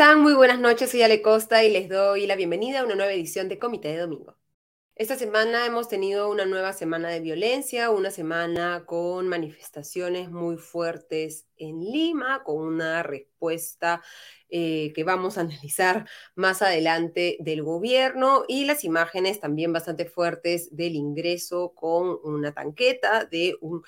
[0.00, 3.50] Muy buenas noches, soy Ale Costa y les doy la bienvenida a una nueva edición
[3.50, 4.38] de Comité de Domingo.
[4.94, 11.46] Esta semana hemos tenido una nueva semana de violencia, una semana con manifestaciones muy fuertes
[11.58, 14.02] en Lima, con una respuesta
[14.48, 20.74] eh, que vamos a analizar más adelante del gobierno y las imágenes también bastante fuertes
[20.74, 23.82] del ingreso con una tanqueta de un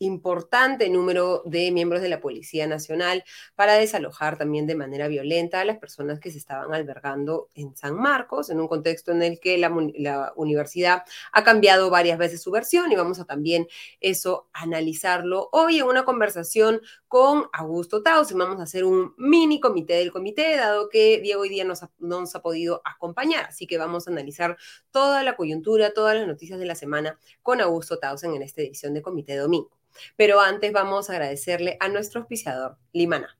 [0.00, 3.22] importante número de miembros de la Policía Nacional
[3.54, 7.94] para desalojar también de manera violenta a las personas que se estaban albergando en San
[7.96, 9.70] Marcos, en un contexto en el que la,
[10.36, 13.68] universidad ha cambiado varias veces su versión y vamos a también
[14.00, 16.80] eso analizarlo hoy en una conversación
[17.10, 21.48] con Augusto Taus vamos a hacer un mini comité del comité, dado que Diego hoy
[21.48, 24.56] día nos no nos ha podido acompañar, así que vamos a analizar
[24.92, 28.94] toda la coyuntura, todas las noticias de la semana con Augusto Tausen en esta edición
[28.94, 29.76] de Comité Domingo.
[30.14, 33.39] Pero antes vamos a agradecerle a nuestro auspiciador, Limana.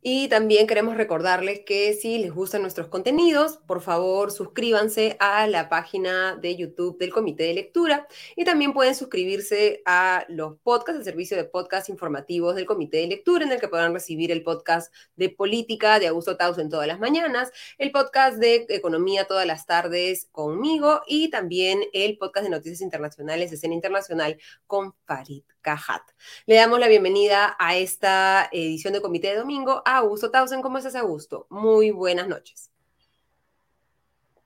[0.00, 5.68] Y también queremos recordarles que si les gustan nuestros contenidos, por favor suscríbanse a la
[5.68, 11.04] página de YouTube del Comité de Lectura y también pueden suscribirse a los podcasts, el
[11.04, 14.94] servicio de podcast informativos del Comité de Lectura, en el que podrán recibir el podcast
[15.16, 19.66] de política de Augusto Taus en todas las mañanas, el podcast de economía todas las
[19.66, 24.38] tardes conmigo y también el podcast de noticias internacionales, escena internacional
[24.68, 26.02] con Farid Cajat.
[26.46, 30.62] Le damos la bienvenida a esta edición de Comité de Domingo a Augusto Tausen.
[30.62, 31.46] ¿Cómo estás, Augusto?
[31.50, 32.70] Muy buenas noches.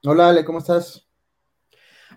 [0.05, 1.07] Hola, Ale, ¿cómo estás?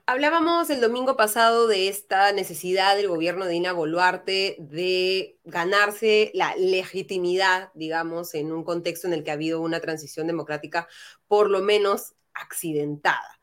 [0.08, 6.56] Hablábamos el domingo pasado de esta necesidad del gobierno de Dina Boluarte de ganarse la
[6.58, 10.88] legitimidad, digamos, en un contexto en el que ha habido una transición democrática
[11.28, 13.35] por lo menos accidentada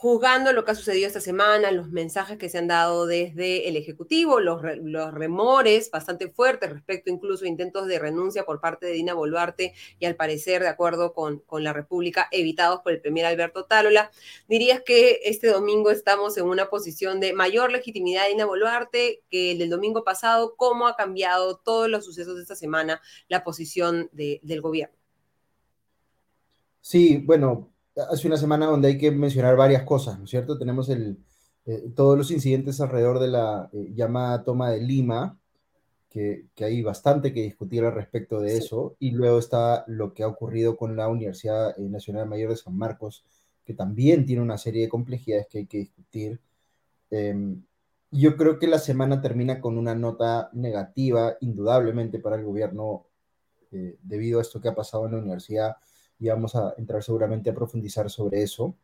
[0.00, 3.76] juzgando lo que ha sucedido esta semana, los mensajes que se han dado desde el
[3.76, 9.12] Ejecutivo, los, remores bastante fuertes respecto incluso a intentos de renuncia por parte de Dina
[9.12, 13.66] Boluarte y al parecer, de acuerdo con, con la República, evitados por el primer Alberto
[13.66, 14.10] Tárola.
[14.48, 19.52] ¿Dirías que este domingo estamos en una posición de mayor legitimidad de Dina Boluarte que
[19.52, 20.54] el del domingo pasado?
[20.56, 24.96] ¿Cómo ha cambiado todos los sucesos de esta semana la posición de, del gobierno?
[26.80, 30.58] Sí, bueno, hace una semana donde hay que mencionar varias cosas, ¿no es cierto?
[30.58, 31.18] Tenemos el,
[31.66, 35.38] eh, todos los incidentes alrededor de la eh, llamada toma de Lima,
[36.08, 40.22] que, que, hay bastante que discutir al respecto de eso, y luego está lo que
[40.24, 43.24] ha ocurrido con la Universidad eh, Nacional Mayor de San Marcos,
[43.64, 46.40] que también tiene una serie de complejidades que hay que discutir.
[47.10, 47.62] Em,
[48.10, 53.06] yo creo que la semana termina con una nota negativa, indudablemente, para el gobierno,
[54.02, 55.76] debido a esto que ha pasado en la universidad
[56.20, 58.76] y vamos a entrar seguramente a profundizar sobre eso.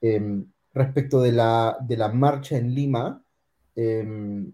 [0.00, 3.24] Em, respecto de la, de la marcha en Lima,
[3.76, 4.52] em,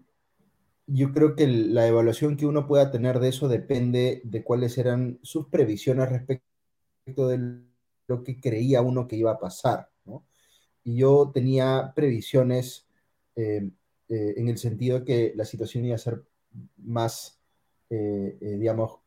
[0.87, 5.19] yo creo que la evaluación que uno pueda tener de eso depende de cuáles eran
[5.23, 7.61] sus previsiones respecto de
[8.07, 9.89] lo que creía uno que iba a pasar.
[10.05, 10.25] ¿no?
[10.83, 12.87] Y yo tenía previsiones
[13.35, 13.71] em,
[14.09, 16.23] eh, en el sentido que la situación iba a ser
[16.77, 17.39] más,
[17.89, 18.99] eh, eh, digamos,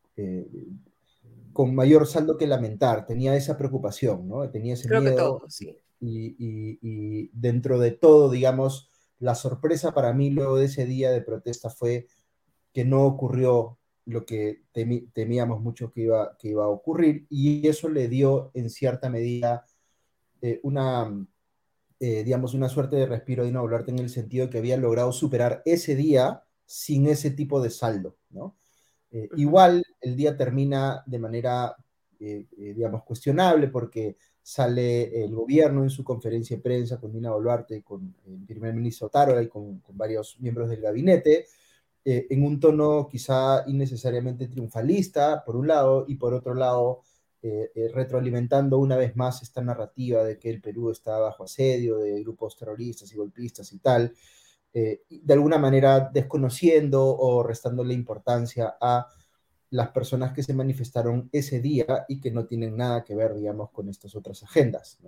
[1.52, 4.48] con mayor saldo que lamentar, tenía esa preocupación, ¿no?
[4.50, 5.76] Tenía ese Creo que todo, sí.
[6.00, 11.70] Y, dentro de todo, digamos, la sorpresa para mí luego de ese día de protesta
[11.70, 12.08] fue
[12.72, 14.64] que no ocurrió lo que
[15.12, 19.64] temíamos mucho que iba, que iba a ocurrir y eso le dio en cierta medida
[20.40, 21.24] eh, una,
[22.00, 25.12] eh, digamos, una suerte de respiro de no en el sentido de que había logrado
[25.12, 28.56] superar ese día sin ese tipo de saldo, ¿no?
[29.12, 31.76] Eh, igual el día termina de manera,
[32.18, 37.30] eh, eh, digamos, cuestionable porque sale el gobierno en su conferencia de prensa con Dina
[37.30, 41.46] Boluarte, con el primer ministro Tarola y con, con, varios miembros del gabinete,
[42.04, 47.02] en un tono quizá innecesariamente triunfalista, por un lado, y por otro lado,
[47.94, 52.56] retroalimentando una vez más esta narrativa de que el Perú está bajo asedio de grupos
[52.56, 54.12] terroristas y golpistas y tal.
[54.74, 59.06] Eh, de alguna manera desconociendo o restándole importancia a
[59.68, 63.70] las personas que se manifestaron ese día y que no tienen nada que ver, digamos,
[63.70, 64.98] con estas otras agendas.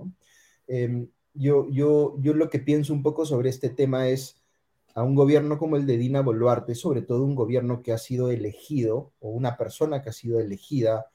[0.67, 4.37] Em, yo, yo, yo lo que pienso un poco sobre este tema es
[4.95, 8.31] a un gobierno como el de Dina Boluarte, sobre todo un gobierno que ha sido
[8.31, 11.07] elegido o una persona que ha sido elegida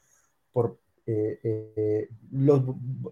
[0.51, 0.79] por
[1.11, 2.61] eh, eh, los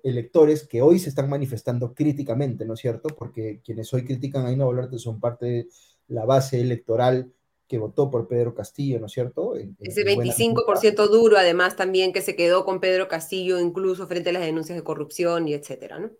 [0.03, 3.09] electores que hoy se están manifestando críticamente, ¿no es cierto?
[3.09, 5.67] Porque quienes hoy critican a Ina Boluarte son parte de
[6.07, 7.33] la base electoral
[7.67, 9.55] que votó por Pedro Castillo, ¿no es cierto?
[9.55, 14.43] Ese 25% duro, además, también que se quedó con Pedro Castillo, incluso frente a las
[14.43, 16.11] denuncias de corrupción y etcétera, ¿no?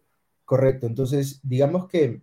[0.45, 0.87] Correcto.
[0.87, 2.21] Entonces, digamos que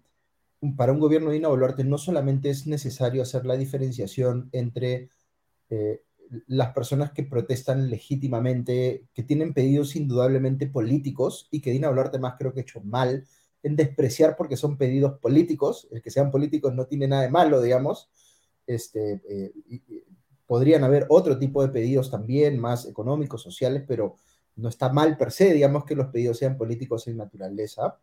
[0.76, 5.10] para un gobierno de Dina Boluarte no solamente es necesario hacer la diferenciación entre
[5.70, 6.02] eh,
[6.46, 12.34] las personas que protestan legítimamente, que tienen pedidos indudablemente políticos y que Dina Boluarte más
[12.38, 13.24] creo que ha hecho mal
[13.62, 17.62] en despreciar porque son pedidos políticos, el que sean políticos no tiene nada de malo,
[17.62, 18.10] digamos,
[18.66, 19.52] este, eh,
[20.46, 24.16] podrían haber otro tipo de pedidos también, más económicos, sociales, pero
[24.56, 27.98] no está mal per se, digamos que los pedidos sean políticos en naturaleza.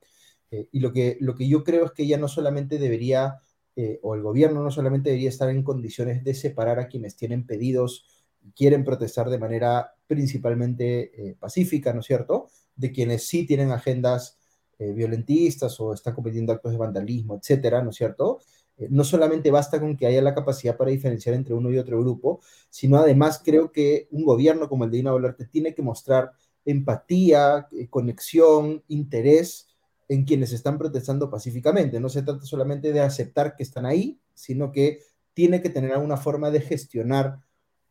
[0.49, 3.39] Eh, y lo que, lo que yo creo es que ella no solamente debería,
[3.75, 7.45] eh, o el gobierno no solamente debería estar en condiciones de separar a quienes tienen
[7.45, 8.05] pedidos
[8.41, 12.47] y quieren protestar de manera principalmente pacífica, ¿no es cierto?
[12.75, 14.39] De quienes sí tienen agendas
[14.79, 18.39] violentistas o están cometiendo actos de vandalismo, etcétera, ¿no es cierto?
[18.81, 21.99] Eh, no solamente basta con que haya la capacidad para diferenciar entre uno y otro
[21.99, 26.31] grupo, sino además creo que un gobierno como el de Dina Boluarte tiene que mostrar
[26.65, 29.67] empatía, eh, conexión, interés
[30.11, 32.01] en quienes están protestando pacíficamente.
[32.01, 34.99] No se trata solamente de aceptar que están ahí, sino que
[35.33, 37.39] tiene que tener alguna forma de gestionar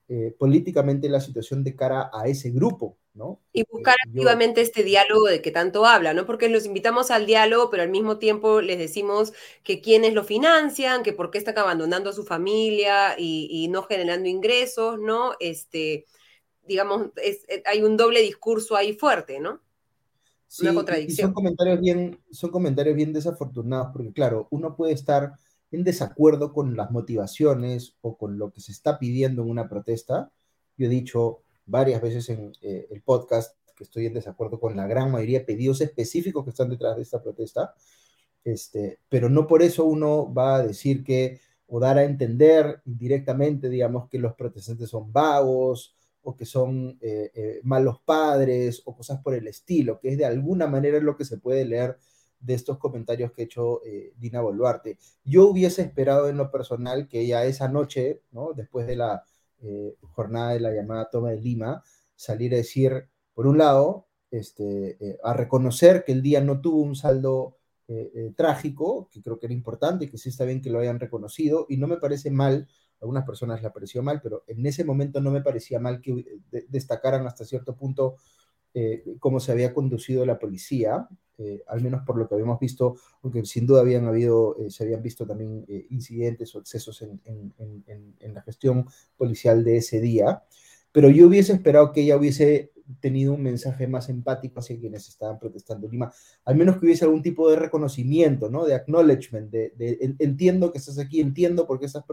[0.06, 3.40] eh, políticamente la situación de cara a ese grupo, ¿no?
[3.54, 6.26] Y buscar eh, activamente este diálogo de que tanto habla, ¿no?
[6.26, 9.32] Porque los invitamos al diálogo, pero al mismo tiempo les decimos
[9.64, 14.28] que quiénes lo financian, que por qué están abandonando a su familia y, no generando
[14.28, 15.32] ingresos, ¿no?
[15.40, 16.04] Este,
[16.64, 19.62] digamos, eh, hay un doble discurso ahí fuerte, ¿no?
[20.50, 21.28] Sí, Una contradicción.
[21.28, 25.34] son comentarios bien, son comentarios bien desafortunados, porque claro, uno puede estar
[25.70, 30.32] en desacuerdo con las motivaciones o con lo que se está pidiendo en una protesta.
[30.76, 34.88] Yo he dicho varias veces en eh, el podcast que estoy en desacuerdo con la
[34.88, 37.72] gran mayoría de pedidos específicos que están detrás de esta protesta,
[38.42, 41.38] este, pero no por eso uno va a decir que
[41.68, 47.30] o dar a entender indirectamente, digamos, que los protestantes son vagos o que son eh,
[47.34, 51.24] eh, malos padres o cosas por el estilo, que es de alguna manera lo que
[51.24, 51.98] se puede leer
[52.38, 54.98] de estos comentarios que ha hecho eh, Dina Boluarte.
[55.24, 58.52] Yo hubiese esperado en lo personal que ella esa noche, ¿no?
[58.52, 59.24] después de la
[60.12, 61.84] jornada de la llamada toma de Lima,
[62.16, 66.96] saliera a decir, por un lado, este, a reconocer que el día no tuvo un
[66.96, 67.58] saldo
[68.36, 71.76] trágico, que creo que era importante que sí está bien que lo hayan reconocido, y
[71.76, 72.68] no me parece mal,
[73.00, 76.24] algunas personas le pareció mal, pero en ese momento no me parecía mal que
[76.68, 78.16] destacaran hasta cierto punto
[79.18, 81.08] cómo se había conducido la policía,
[81.42, 84.84] eh, al menos por lo que habíamos visto, aunque sin duda habían habido, eh, se
[84.84, 88.86] habían visto también eh, incidentes o excesos en, la gestión
[89.16, 90.42] policial de ese día,
[90.92, 95.38] pero yo hubiese esperado que ella hubiese tenido un mensaje más empático hacia quienes estaban
[95.38, 96.12] protestando en Lima,
[96.44, 98.64] al menos que hubiese algún tipo de reconocimiento, ¿no?
[98.64, 102.04] De acknowledgement, de, entiendo que estás aquí, entiendo por qué estás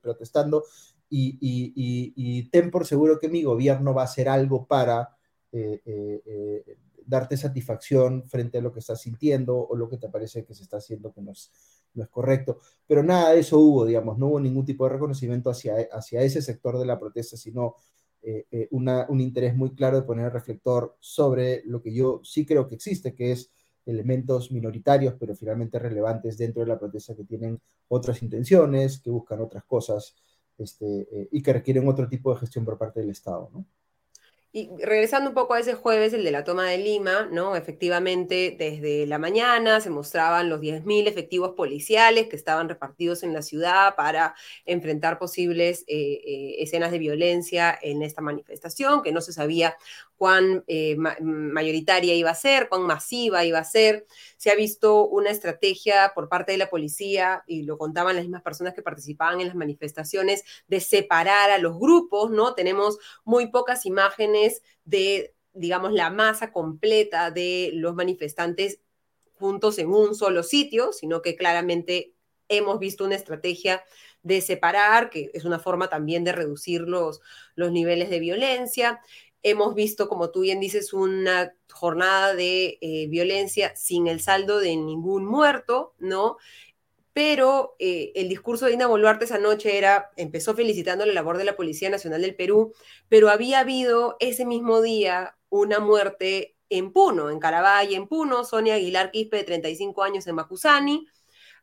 [0.00, 0.64] protestando
[1.10, 5.16] y, ten por seguro que mi gobierno va a hacer algo para
[7.08, 10.62] darte satisfacción frente a lo que estás sintiendo o lo que te parece que se
[10.62, 11.50] está haciendo que no es,
[11.94, 12.60] no es correcto.
[12.86, 16.42] Pero nada de eso hubo, digamos, no hubo ningún tipo de reconocimiento hacia, hacia ese
[16.42, 17.76] sector de la protesta, sino
[18.30, 22.44] eh, eh, un interés muy claro de poner el reflector sobre lo que yo sí
[22.44, 23.50] creo que existe, que es
[23.86, 27.58] elementos minoritarios, pero finalmente relevantes dentro de la protesta que tienen
[27.88, 30.14] otras intenciones, que buscan otras cosas
[30.58, 33.50] este, eh, y que requieren otro tipo de gestión por parte del Estado.
[34.50, 37.54] Y regresando un poco a ese jueves, el de la toma de Lima, ¿no?
[37.54, 43.42] Efectivamente, desde la mañana se mostraban los 10.000 efectivos policiales que estaban repartidos en la
[43.42, 49.34] ciudad para enfrentar posibles eh, eh, escenas de violencia en esta manifestación, que no se
[49.34, 49.76] sabía
[50.18, 54.04] cuán eh, mayoritaria iba a ser, cuán masiva iba a ser.
[54.36, 58.42] Se ha visto una estrategia por parte de la policía, y lo contaban las mismas
[58.42, 62.54] personas que participaban en las manifestaciones, de separar a los grupos, ¿no?
[62.54, 68.80] Tenemos muy pocas imágenes de, digamos, la masa completa de los manifestantes
[69.34, 72.12] juntos en un solo sitio, sino que claramente
[72.48, 73.84] hemos visto una estrategia
[74.22, 77.20] de separar, que es una forma también de reducir los,
[77.54, 79.00] los niveles de violencia.
[79.42, 84.76] Hemos visto, como tú bien dices, una jornada de eh, violencia sin el saldo de
[84.76, 86.36] ningún muerto, ¿no?
[87.12, 91.44] Pero eh, el discurso de Dina Boluarte esa noche era, empezó felicitando la labor de
[91.44, 92.72] la Policía Nacional del Perú,
[93.08, 98.74] pero había habido ese mismo día una muerte en Puno, en Carabay, en Puno, Sonia
[98.74, 101.06] Aguilar Quispe, de 35 años, en Macusani,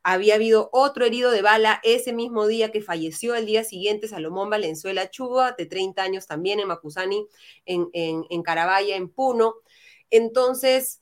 [0.08, 4.52] había habido otro herido de bala ese mismo día que falleció el día siguiente, Salomón
[4.52, 7.28] Valenzuela Chuba, de 30 años también en Macusani,
[7.66, 9.56] en, en, en Carabaya, en Puno.
[10.12, 11.02] Entonces,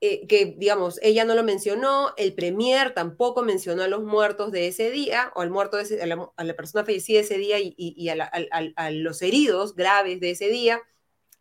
[0.00, 4.66] eh, que, digamos, ella no lo mencionó, el premier tampoco mencionó a los muertos de
[4.66, 9.20] ese día, o al muerto de a, la, persona fallecida ese día y, a, los
[9.20, 10.82] heridos graves de ese día.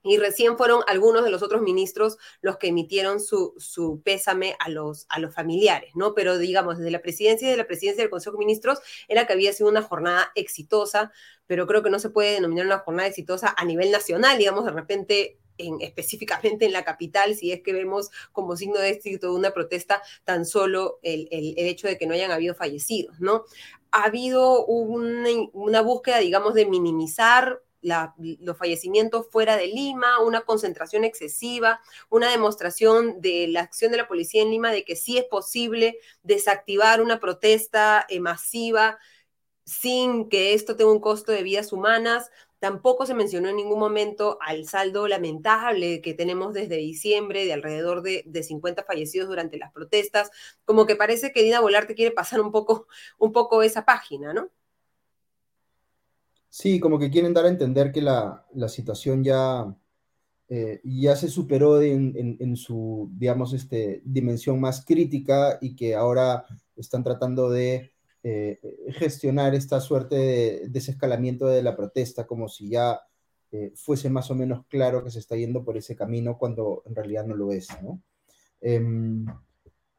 [0.03, 4.69] Y recién fueron algunos de los otros ministros los que emitieron su, su pésame a
[4.69, 6.13] los, a los familiares, ¿no?
[6.13, 9.33] Pero digamos, desde la presidencia y de la presidencia del Consejo de Ministros era que
[9.33, 11.11] había sido una jornada exitosa,
[11.47, 14.71] pero creo que no se puede denominar una jornada exitosa a nivel nacional, digamos, de
[14.71, 15.37] repente
[15.79, 20.01] específicamente en la capital, si es que vemos como signo de éxito de una protesta
[20.23, 23.43] tan solo el, hecho de que no hayan habido fallecidos, ¿no?
[23.91, 31.81] Ha habido una, búsqueda, digamos, de minimizar los fallecimientos fuera de Lima, una concentración excesiva,
[32.09, 35.97] una demostración de la acción de la policía en Lima de que sí es posible
[36.23, 38.99] desactivar una protesta eh, masiva
[39.65, 42.29] sin que esto tenga un costo de vidas humanas.
[42.59, 48.01] Tampoco se mencionó en ningún momento al saldo lamentable que tenemos desde diciembre de alrededor
[48.03, 50.29] de, 50 fallecidos durante las protestas.
[50.65, 54.51] Como que parece que Dina Volarte quiere pasar un poco, un poco esa página, ¿no?
[56.53, 59.73] Sí, como que quieren dar a entender que la, situación ya,
[60.49, 67.05] eh, ya se superó en, su, digamos, este, dimensión más crítica y que ahora están
[67.05, 67.93] tratando de
[68.23, 72.99] eh, gestionar esta suerte de desescalamiento de la protesta como si ya
[73.53, 76.95] eh, fuese más o menos claro que se está yendo por ese camino cuando en
[76.95, 78.01] realidad no lo es, ¿no?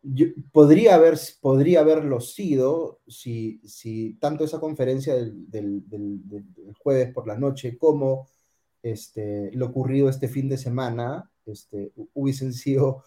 [0.02, 5.48] Em, podría, haber, podría haberlo sido si, si tanto esa conferencia del,
[5.88, 6.20] del,
[6.78, 8.28] jueves por la noche como
[8.82, 13.04] este, lo ocurrido este fin de semana este, hubiesen sido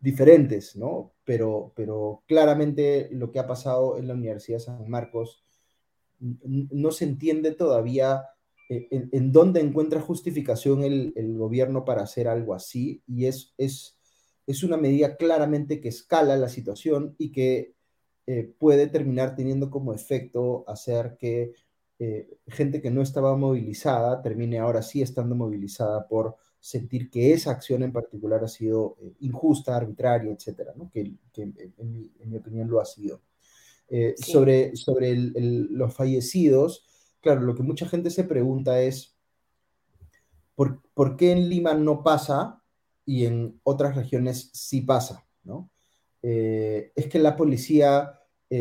[0.00, 1.12] diferentes, ¿no?
[1.24, 5.44] Pero, pero claramente lo que ha pasado en la Universidad de San Marcos
[6.20, 8.24] no se entiende todavía
[8.68, 13.98] eh, en, dónde encuentra justificación el, gobierno para hacer algo así y es, es,
[14.46, 17.74] es una medida claramente que escala la situación y que
[18.26, 21.52] eh, puede terminar teniendo como efecto hacer que
[21.98, 27.50] eh, gente que no estaba movilizada termine ahora sí estando movilizada por sentir que esa
[27.50, 30.90] acción en particular ha sido eh, injusta, arbitraria, etcétera, ¿no?
[30.90, 33.20] que, en, mi, opinión lo ha sido.
[34.16, 36.84] Sobre sobre los fallecidos,
[37.20, 39.16] claro, lo que mucha gente se pregunta es,
[40.54, 42.59] ¿por, ¿por, qué en Lima no pasa
[43.04, 45.26] y en otras regiones sí pasa?
[45.44, 45.70] ¿no?
[46.22, 48.16] Eh, es que la policía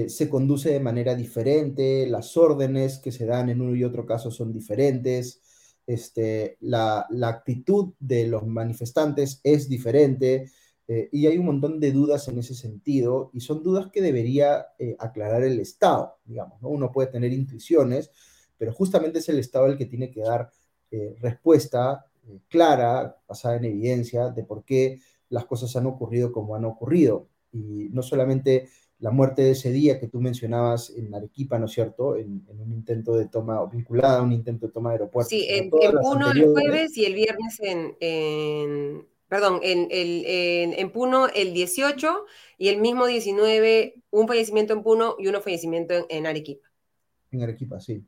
[0.07, 4.29] se conduce de manera diferente, las órdenes que se dan en uno y otro caso
[4.29, 5.41] son diferentes,
[5.89, 10.51] este, la, actitud de los manifestantes es diferente
[10.87, 14.67] eh, y hay un montón de dudas en ese sentido y son dudas que debería
[14.77, 18.11] eh, aclarar el Estado, digamos, Uno puede tener intuiciones,
[18.55, 20.51] pero justamente es el Estado el que tiene que dar
[20.91, 22.05] eh, respuesta
[22.47, 27.27] clara, basada en evidencia, de por qué las cosas han ocurrido como han ocurrido.
[27.51, 28.69] Y no solamente
[28.99, 32.17] la muerte de ese día que tú mencionabas en Arequipa, ¿no es cierto?
[32.17, 35.29] En, un intento de toma, vinculada a un intento de toma de aeropuerto.
[35.29, 42.25] Sí, en, Puno el jueves y el viernes en, perdón, en, Puno el 18
[42.57, 46.67] y el mismo 19 un fallecimiento en Puno y uno fallecimiento en, Arequipa.
[47.31, 48.03] En Arequipa, sí.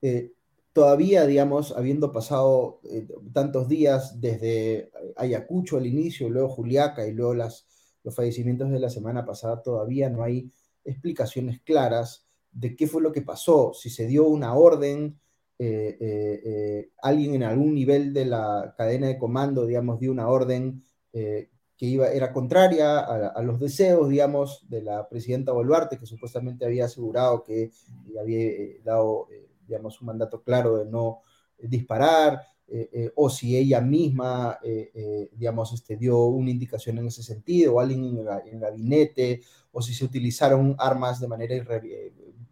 [0.00, 0.32] Eh,
[0.72, 7.34] todavía, digamos, habiendo pasado eh, tantos días desde Ayacucho al inicio, luego Juliaca y luego
[7.34, 7.66] las
[8.04, 10.50] los fallecimientos de la semana pasada, todavía no hay
[10.84, 15.18] explicaciones claras de qué fue lo que pasó, si se dio una orden,
[15.58, 20.82] eh, eh, alguien en algún nivel de la cadena de comando, digamos, dio una orden
[21.12, 26.86] que iba, era contraria a, los deseos, digamos, de la presidenta Boluarte, que supuestamente había
[26.86, 27.70] asegurado que
[28.18, 28.50] había
[28.82, 29.28] dado,
[29.72, 31.22] digamos, un mandato claro de no
[31.58, 37.22] disparar, eh, eh, o si ella misma, eh, digamos, este, dio una indicación en ese
[37.22, 39.40] sentido, o alguien en el, gabinete,
[39.72, 41.80] o si se utilizaron armas de manera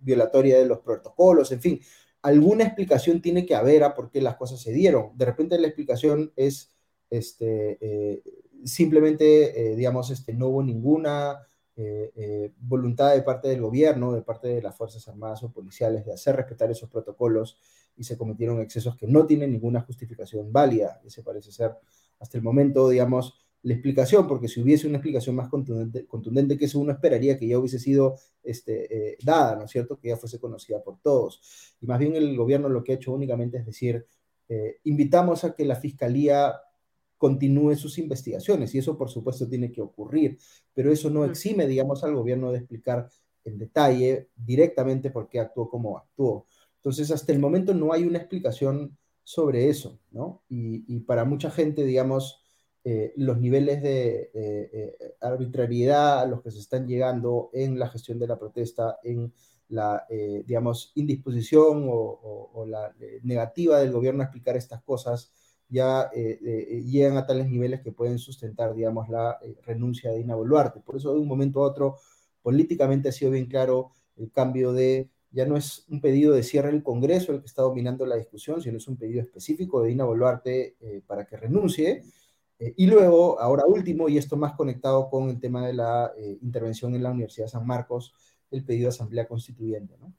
[0.00, 1.80] violatoria de los protocolos, en fin,
[2.22, 5.10] alguna explicación tiene que haber a por qué las cosas se dieron.
[5.14, 6.70] De repente la explicación es
[7.10, 8.22] este,
[8.64, 11.38] simplemente, digamos, este, no hubo ninguna
[12.58, 16.37] voluntad de parte del gobierno, de parte de las Fuerzas Armadas o policiales de hacer
[16.37, 17.58] respetar esos protocolos
[17.96, 21.00] y se cometieron excesos que no tienen ninguna justificación válida.
[21.04, 21.76] Ese parece ser
[22.18, 26.64] hasta el momento, digamos, la explicación, porque si hubiese una explicación más contundente, contundente que
[26.64, 29.99] eso uno esperaría que ya hubiese sido este, eh, dada, ¿no es cierto?
[29.99, 31.75] Que ya fuese conocida por todos.
[31.80, 34.06] Y más bien el gobierno lo que ha hecho únicamente es decir,
[34.49, 36.54] eh, invitamos a que la fiscalía
[37.20, 40.38] continúe sus investigaciones y eso por supuesto tiene que ocurrir,
[40.72, 43.10] pero eso no exime, digamos, al gobierno de explicar
[43.44, 46.46] en detalle directamente por qué actuó como actuó.
[46.76, 50.44] Entonces, hasta el momento no hay una explicación sobre eso, ¿no?
[50.48, 52.42] Y, para mucha gente, digamos,
[52.84, 58.18] eh, los niveles de eh, arbitrariedad a los que se están llegando en la gestión
[58.18, 59.30] de la protesta, en
[59.68, 65.32] la, digamos, indisposición o, la negativa del gobierno a explicar estas cosas,
[65.70, 70.80] ya llegan a tales niveles que pueden sustentar, digamos, la renuncia de Dina Boluarte.
[70.80, 71.96] Por eso de un momento a otro,
[72.42, 76.72] políticamente ha sido bien claro el cambio de ya no es un pedido de cierre
[76.72, 80.04] del Congreso el que está dominando la discusión, sino es un pedido específico de Dina
[80.04, 82.02] Boluarte eh, para que renuncie.
[82.58, 86.38] Eh, y luego, ahora último, y esto más conectado con el tema de la eh,
[86.42, 88.12] intervención en la Universidad de San Marcos,
[88.50, 89.96] el pedido de asamblea constituyente.
[89.98, 90.12] ¿no?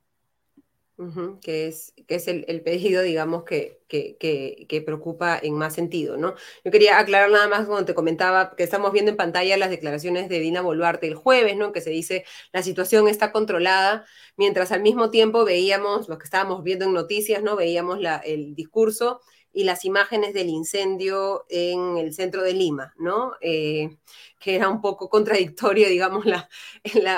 [1.41, 6.35] Que es, que es el, pedido, digamos, que, que, preocupa en más sentido, ¿no?
[6.63, 10.29] Yo quería aclarar nada más cuando te comentaba que estamos viendo en pantalla las declaraciones
[10.29, 11.71] de Dina Boluarte el jueves, ¿no?
[11.71, 14.05] Que se dice la situación está controlada,
[14.37, 17.55] mientras al mismo tiempo veíamos, lo que estábamos viendo en noticias, ¿no?
[17.55, 19.21] Veíamos la, el discurso
[19.53, 23.33] y las imágenes del incendio en el centro de Lima, ¿no?
[23.41, 23.97] Eh,
[24.41, 26.49] que era un poco contradictorio, digamos, la,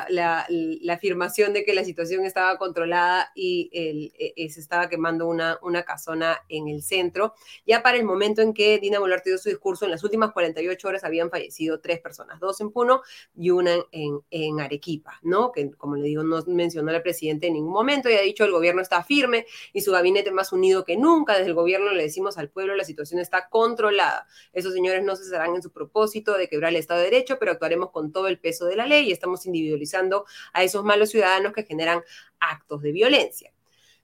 [0.09, 0.45] la,
[0.93, 5.83] afirmación de que la situación estaba controlada y e, e, se estaba quemando una, una
[5.83, 7.33] casona en el centro.
[7.65, 10.85] Ya para el momento en que Dina Boluarte dio su discurso, en las últimas 48
[10.85, 13.01] horas habían fallecido tres personas, dos en Puno
[13.33, 15.53] y una en, en Arequipa, ¿no?
[15.53, 18.51] Que, como le digo, no mencionó la presidenta en ningún momento y ha dicho el
[18.51, 21.37] gobierno está firme y su gabinete más unido que nunca.
[21.37, 24.27] Desde el gobierno le decimos al pueblo la situación está controlada.
[24.51, 27.91] Esos señores no cesarán en su propósito de quebrar el Estado de Derecho, pero actuaremos
[27.91, 31.63] con todo el peso de la ley y estamos individualizando a esos malos ciudadanos que
[31.63, 32.01] generan
[32.39, 33.53] actos de violencia.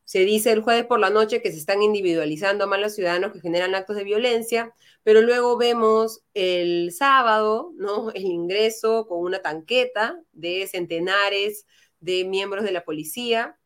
[0.10, 3.42] Se dice el jueves por la noche que se están individualizando a malos ciudadanos que
[3.42, 4.74] generan actos de violencia,
[5.04, 8.10] pero luego vemos el sábado, ¿no?
[8.12, 11.68] El ingreso con una tanqueta de centenares
[12.00, 13.60] de miembros de la policía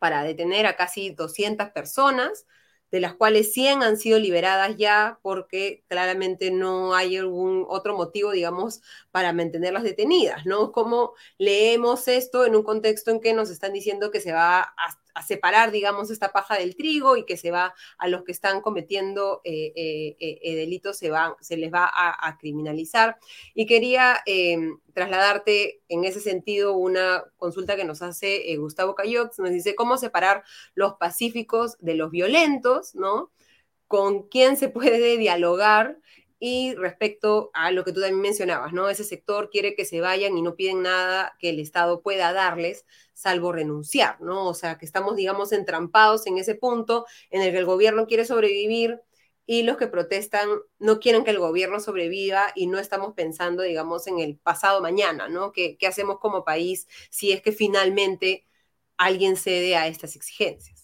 [0.00, 2.46] para detener a casi 200 personas
[2.90, 8.30] de las cuales 100 han sido liberadas ya porque claramente no hay algún otro motivo,
[8.32, 10.72] digamos, para mantenerlas detenidas, ¿no?
[10.72, 14.98] ¿Cómo leemos esto en un contexto en que nos están diciendo que se va a
[15.16, 18.60] a separar, digamos, esta paja del trigo y que se va a los que están
[18.60, 23.16] cometiendo eh, eh, eh, delitos, se, van, se les va a, criminalizar.
[23.54, 29.50] Y quería em, trasladarte en ese sentido una consulta que nos hace Gustavo Cayox, nos
[29.50, 33.30] dice cómo separar los pacíficos de los violentos, ¿no?
[33.88, 35.96] Con quién se puede dialogar
[36.38, 38.88] y respecto a lo que tú también mencionabas, ¿no?
[38.88, 42.84] Ese sector quiere que se vayan y no piden nada que el Estado pueda darles,
[43.14, 44.46] salvo renunciar, ¿no?
[44.48, 48.24] O sea, que estamos, digamos, entrampados en ese punto en el que el gobierno quiere
[48.26, 49.00] sobrevivir
[49.46, 54.06] y los que protestan no quieren que el gobierno sobreviva y no estamos pensando, digamos,
[54.06, 55.52] en el pasado mañana, ¿no?
[55.52, 58.44] ¿Qué, qué hacemos como país si es que finalmente
[58.96, 60.75] alguien cede a estas exigencias?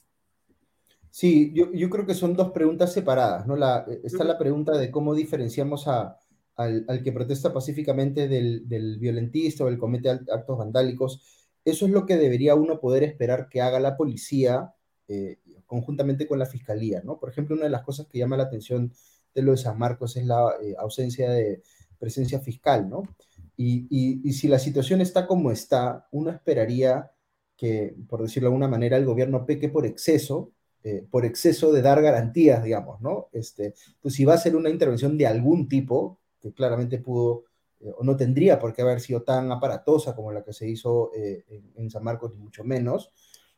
[1.13, 3.55] Sí, yo, yo, creo que son dos preguntas separadas, ¿no?
[3.55, 6.19] La, eh, está la pregunta de cómo diferenciamos a,
[6.57, 11.23] al, al, que protesta pacíficamente del, del violentista o el comete actos vandálicos.
[11.67, 14.73] Eso es lo que debería uno poder esperar que haga la policía
[15.07, 17.19] eh, conjuntamente con la fiscalía, ¿no?
[17.21, 18.91] Por ejemplo, una de las cosas que llama la atención
[19.35, 21.63] de lo de San Marcos es la eh, ausencia de
[21.99, 23.03] presencia fiscal, ¿no?
[23.55, 27.13] Y, y, y si la situación está como está, uno esperaría
[27.55, 30.53] que, por decirlo de alguna manera, el gobierno peque por exceso
[30.85, 33.29] eh, por exceso de dar garantías, digamos, ¿no?
[33.33, 37.45] Este, pues si va a ser una intervención de algún tipo, que claramente pudo
[37.81, 41.13] eh, o no tendría por qué haber sido tan aparatosa como la que se hizo
[41.15, 41.45] eh,
[41.77, 43.13] en, San Marcos, ni mucho menos.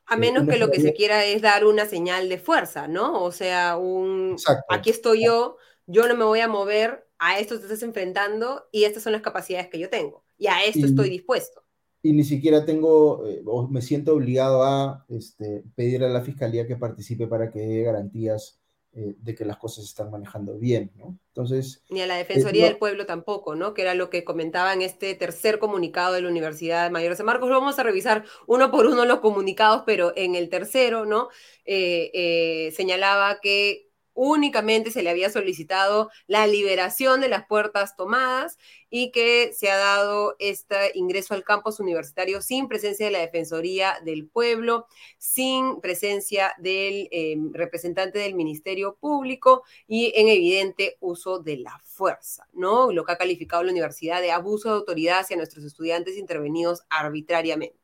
[0.06, 3.22] A menos que lo que se quiera es dar una señal de fuerza, ¿no?
[3.22, 4.36] O sea, un
[4.68, 5.56] aquí estoy yo,
[5.86, 9.22] yo no me voy a mover, a esto te estás enfrentando y estas son las
[9.22, 11.63] capacidades que yo tengo y a esto estoy dispuesto
[12.04, 16.66] y ni siquiera tengo eh, o me siento obligado a este, pedir a la fiscalía
[16.66, 18.60] que participe para que dé garantías
[18.92, 21.18] eh, de que las cosas se están manejando bien, ¿no?
[21.28, 21.82] Entonces...
[21.88, 23.72] Ni a la Defensoría eh, del Pueblo tampoco, ¿no?
[23.72, 27.24] Que era lo que comentaba en este tercer comunicado de la Universidad Mayor de San
[27.24, 27.48] Marcos.
[27.48, 31.30] Vamos a revisar uno por uno los comunicados, pero en el tercero, ¿no?
[31.64, 39.52] señalaba que únicamente se le había solicitado la liberación de las puertas tomadas y que
[39.52, 44.86] se ha dado este ingreso al campus universitario sin presencia de la Defensoría del Pueblo,
[45.18, 52.46] sin presencia del em, representante del Ministerio Público y en evidente uso de la fuerza,
[52.52, 52.92] ¿no?
[52.92, 57.78] Lo que ha calificado la universidad de abuso de autoridad hacia nuestros estudiantes intervenidos arbitrariamente.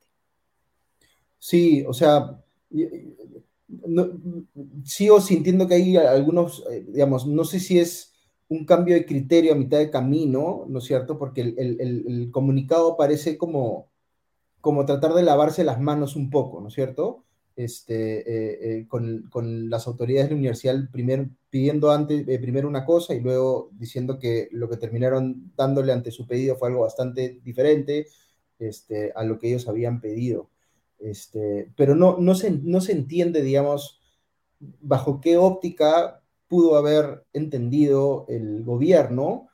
[1.39, 2.39] Sí, o sea,
[4.85, 8.13] sigo sintiendo que hay algunos, eh, digamos, no sé si es
[8.49, 11.19] un cambio de criterio a mitad de camino, ¿no es cierto?
[11.19, 13.91] Porque el, comunicado parece como,
[14.61, 17.25] como tratar de lavarse las manos un poco, ¿no es cierto?
[17.57, 20.77] este, con, las autoridades de la universidad,
[21.51, 26.27] pidiendo antes, primero una cosa y luego diciendo que lo que terminaron dándole ante su
[26.27, 28.07] pedido fue algo bastante diferente
[28.59, 30.50] este, a lo que ellos habían pedido.
[31.01, 34.01] Este, pero no, no, se, no se entiende, digamos,
[34.59, 39.49] bajo qué óptica pudo haber entendido el gobierno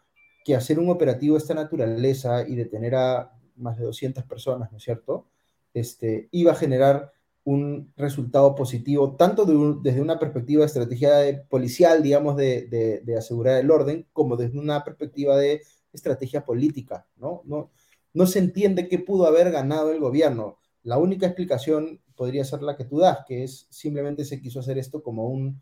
[0.44, 4.78] que hacer un operativo de esta naturaleza y detener a más de 200 personas, ¿no
[4.78, 5.26] es cierto?
[5.74, 7.12] Este, iba a generar
[7.44, 13.70] un resultado positivo, tanto desde una perspectiva de estrategia policial, digamos, de, de, asegurar el
[13.70, 17.42] orden, como desde una perspectiva de estrategia política, ¿no?
[17.44, 17.70] No,
[18.14, 20.58] no se entiende qué pudo haber ganado el gobierno.
[20.86, 24.78] La única explicación podría ser la que tú das, que es simplemente se quiso hacer
[24.78, 25.60] esto como un,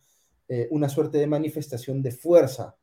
[0.49, 2.77] eh, una suerte de manifestación de fuerza,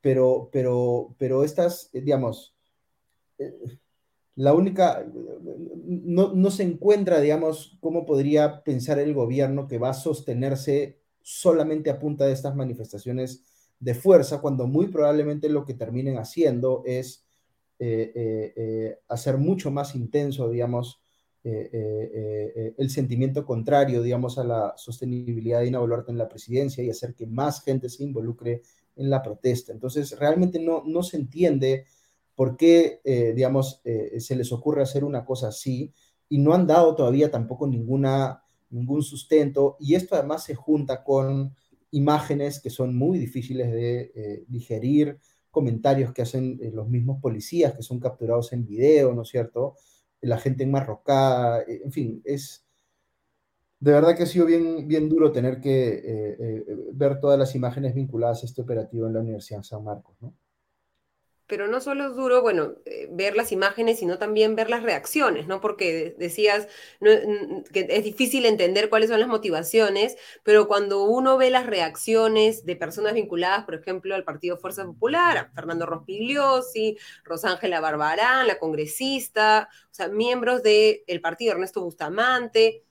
[0.00, 2.54] pero, pero, pero estas, eh, digamos,
[3.38, 3.52] eh,
[4.36, 5.04] la única,
[5.84, 11.90] no, no, se encuentra, digamos, cómo podría pensar el gobierno que va a sostenerse solamente
[11.90, 13.42] a punta de estas manifestaciones
[13.80, 17.26] de fuerza, cuando muy probablemente lo que terminen haciendo es
[19.08, 21.00] hacer mucho más intenso, digamos,
[21.42, 26.28] eh, eh, eh, el sentimiento contrario, digamos, a la sostenibilidad de Dina Boluarte en la
[26.28, 28.60] presidencia y hacer que más gente se involucre
[28.96, 29.72] en la protesta.
[29.72, 31.86] Entonces, realmente no, no se entiende
[32.34, 33.00] por qué,
[33.34, 35.92] digamos, se les ocurre hacer una cosa así
[36.28, 39.76] y no han dado todavía tampoco ninguna, ningún sustento.
[39.78, 41.54] Y esto además se junta con
[41.90, 45.18] imágenes que son muy difíciles de digerir,
[45.50, 49.74] comentarios que hacen los mismos policías que son capturados en video, ¿no es cierto?
[50.22, 52.64] La gente enmarrocada, eh, en fin, es
[53.80, 57.54] de verdad que ha sido bien, bien duro tener que eh, eh, ver todas las
[57.54, 60.34] imágenes vinculadas a este operativo en la Universidad de San Marcos, ¿no?
[61.50, 65.48] Pero no solo es duro, bueno, eh, ver las imágenes, sino también ver las reacciones,
[65.48, 65.60] ¿no?
[65.60, 66.68] Porque decías
[67.00, 72.76] que es difícil entender cuáles son las motivaciones, pero cuando uno ve las reacciones de
[72.76, 79.68] personas vinculadas, por ejemplo, al Partido Fuerza Popular, a Fernando Rospigliosi, Rosángela Barbarán, la congresista,
[79.90, 82.84] o sea, miembros del partido Ernesto Bustamante,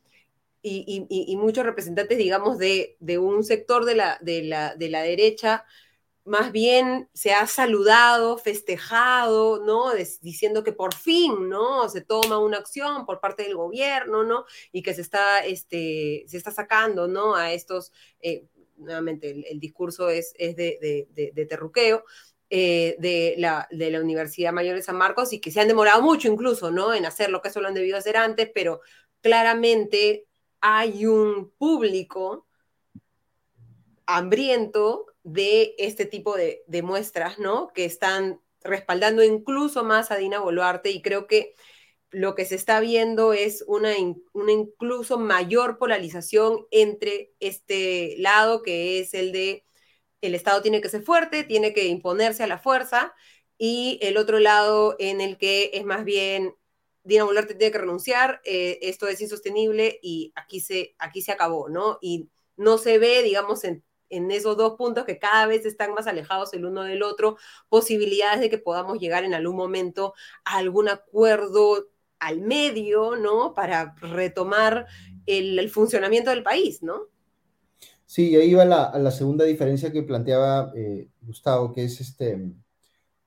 [0.62, 5.64] y, muchos representantes, digamos, de, un sector de la, de la, de la derecha,
[6.30, 9.92] más bien se ha saludado, festejado, ¿no?
[10.22, 11.90] diciendo que por fin, ¿no?
[11.90, 14.46] Se toma una acción por parte del gobierno, ¿no?
[14.72, 17.36] Y que se está, este, se está sacando, ¿no?
[17.36, 18.46] A estos, eh,
[18.78, 22.04] nuevamente, el, discurso es, es de, de, terruqueo.
[22.52, 26.02] Eh, de, la, de la Universidad Mayor de San Marcos y que se han demorado
[26.02, 26.96] mucho incluso, ¿no?
[26.96, 28.82] En hacer lo que eso lo han debido hacer antes, pero
[29.22, 30.26] claramente
[30.60, 32.48] hay un público
[34.08, 37.70] hambriento de este tipo de, muestras, ¿no?
[37.74, 41.56] Que están respaldando incluso más a Dina Boluarte y creo que
[42.12, 43.92] lo que se está viendo es una,
[44.34, 49.66] una, incluso mayor polarización entre este lado que es el de
[50.22, 53.14] el Estado tiene que ser fuerte, tiene que imponerse a la fuerza,
[53.58, 56.56] y el otro lado en el que es más bien
[57.04, 61.70] Dina Boluarte tiene que renunciar, eh, esto es insostenible y aquí se, aquí se acabó,
[61.70, 62.00] ¿no?
[62.02, 66.08] Y no se ve, digamos, en, en esos dos puntos que cada vez están más
[66.08, 67.38] alejados el uno del otro,
[67.70, 70.14] posibilidades de que podamos llegar en algún momento
[70.46, 71.88] a algún acuerdo
[72.20, 73.54] al medio, ¿no?
[73.54, 74.88] Para retomar
[75.26, 77.08] el, funcionamiento del país, ¿no?
[78.06, 82.52] Sí, ahí va la, la segunda diferencia que planteaba eh, Gustavo, que es este,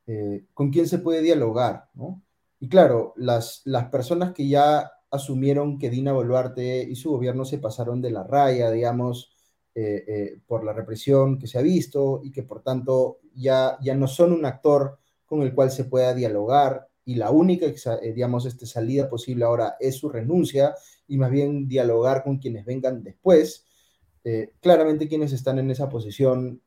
[0.07, 2.23] eh, con quién se puede dialogar, ¿no?
[2.59, 7.59] Y claro, las, las personas que ya asumieron que Dina Boluarte y su gobierno se
[7.59, 9.33] pasaron de la raya, digamos,
[9.75, 13.95] eh, eh, por la represión que se ha visto y que por tanto ya, ya
[13.95, 18.45] no son un actor con el cual se pueda dialogar y la única, eh, digamos,
[18.45, 20.75] este, salida posible ahora es su renuncia
[21.09, 23.65] y más bien dialogar con quienes vengan después.
[24.61, 26.61] claramente quienes están en esa posición,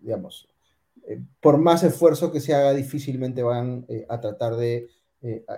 [0.00, 0.48] digamos,
[1.40, 4.88] por más esfuerzo que se haga, difícilmente van a tratar de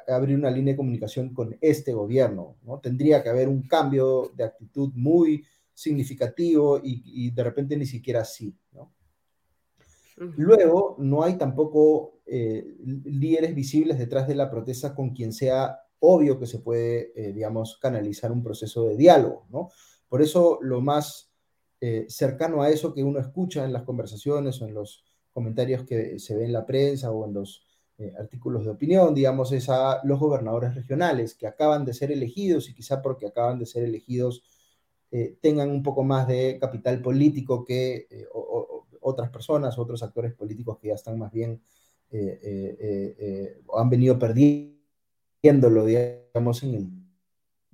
[0.08, 2.56] abrir una línea de comunicación con este gobierno.
[2.62, 2.80] ¿no?
[2.80, 5.44] Tendría que haber un cambio de actitud muy
[5.78, 8.92] significativo y, de repente ni siquiera así, ¿no?
[10.36, 16.40] Luego, no hay tampoco eh, líderes visibles detrás de la protesta con quien sea obvio
[16.40, 19.70] que se puede, eh, digamos, canalizar un proceso de diálogo, ¿no?
[20.08, 21.32] Por eso lo más
[21.80, 26.18] eh, cercano a eso que uno escucha en las conversaciones o en los comentarios que
[26.18, 27.64] se ven en la prensa o en los
[28.16, 32.74] artículos de opinión, digamos, es a los gobernadores regionales que acaban de ser elegidos y
[32.74, 34.44] quizá porque acaban de ser elegidos
[35.10, 38.26] eh, tengan un poco más de capital político que eh,
[39.00, 41.62] otras personas, otros actores políticos que ya están más bien,
[42.10, 46.88] eh, han venido perdiéndolo, digamos, en el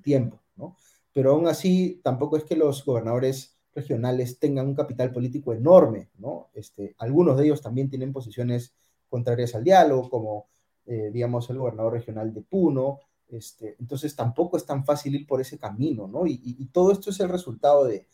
[0.02, 0.76] tiempo, ¿no?
[1.12, 6.50] pero aún así tampoco es que los gobernadores regionales tengan un capital político enorme, ¿no?
[6.54, 8.74] Este, algunos de ellos también tienen posiciones
[9.08, 10.46] contrarias al diálogo, como,
[10.86, 15.58] digamos, el gobernador regional de Puno, este, entonces tampoco es tan fácil ir por ese
[15.58, 16.26] camino, ¿no?
[16.26, 18.06] Y, todo esto es el resultado de,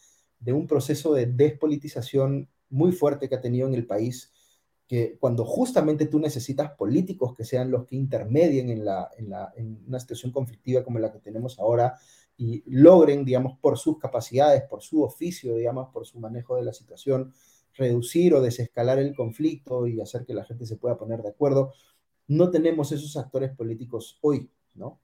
[0.46, 4.32] un proceso de despolitización muy fuerte que ha tenido en el país,
[4.86, 8.84] que cuando justamente tú necesitas políticos que sean los que intermedien en,
[9.56, 11.94] en una situación conflictiva como la que tenemos ahora
[12.36, 16.72] y logren, digamos, por sus capacidades, por su oficio, digamos, por su manejo de la
[16.72, 17.34] situación,
[17.74, 21.72] reducir o desescalar el conflicto y hacer que la gente se pueda poner de acuerdo.
[22.28, 25.00] No tenemos esos actores políticos hoy, ¿no?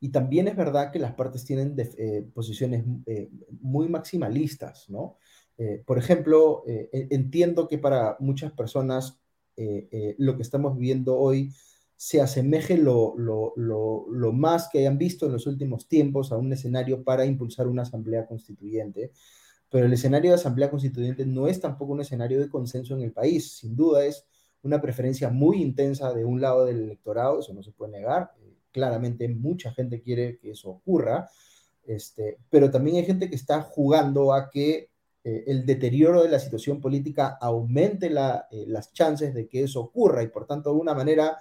[0.00, 5.16] Y también es verdad que las partes tienen eh, posiciones eh, muy maximalistas, ¿no?
[5.58, 9.20] Eh, por ejemplo, entiendo que para muchas personas
[10.18, 11.52] lo que estamos viviendo hoy
[11.94, 16.52] se asemeje lo, lo, lo, más que hayan visto en los últimos tiempos a un
[16.52, 19.12] escenario para impulsar una asamblea constituyente.
[19.70, 23.12] Pero el escenario de asamblea constituyente no es tampoco un escenario de consenso en el
[23.12, 23.52] país.
[23.58, 24.26] Sin duda es
[24.62, 28.32] una preferencia muy intensa de un lado del electorado, eso no se puede negar
[28.72, 31.30] claramente mucha gente quiere que eso ocurra,
[31.86, 34.90] este, pero también hay gente que está jugando a que
[35.24, 40.22] eh, el deterioro de la situación política aumente eh, las chances de que eso ocurra
[40.22, 41.38] y por tanto de alguna manera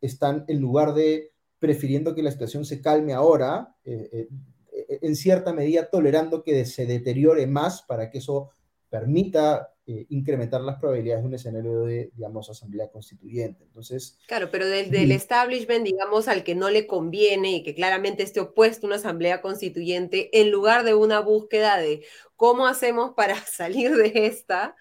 [0.00, 4.28] están en lugar de prefiriendo que la situación se calme ahora, eh,
[4.72, 8.50] en cierta medida tolerando que se deteriore más para que eso
[8.88, 13.64] permita eh, incrementar las probabilidades de un escenario de, digamos, asamblea constituyente.
[13.64, 14.20] Entonces...
[14.28, 18.38] Claro, pero del, del, establishment, digamos, al que no le conviene y que claramente esté
[18.38, 23.96] opuesto a una asamblea constituyente, en lugar de una búsqueda de cómo hacemos para salir
[23.96, 24.76] de esta,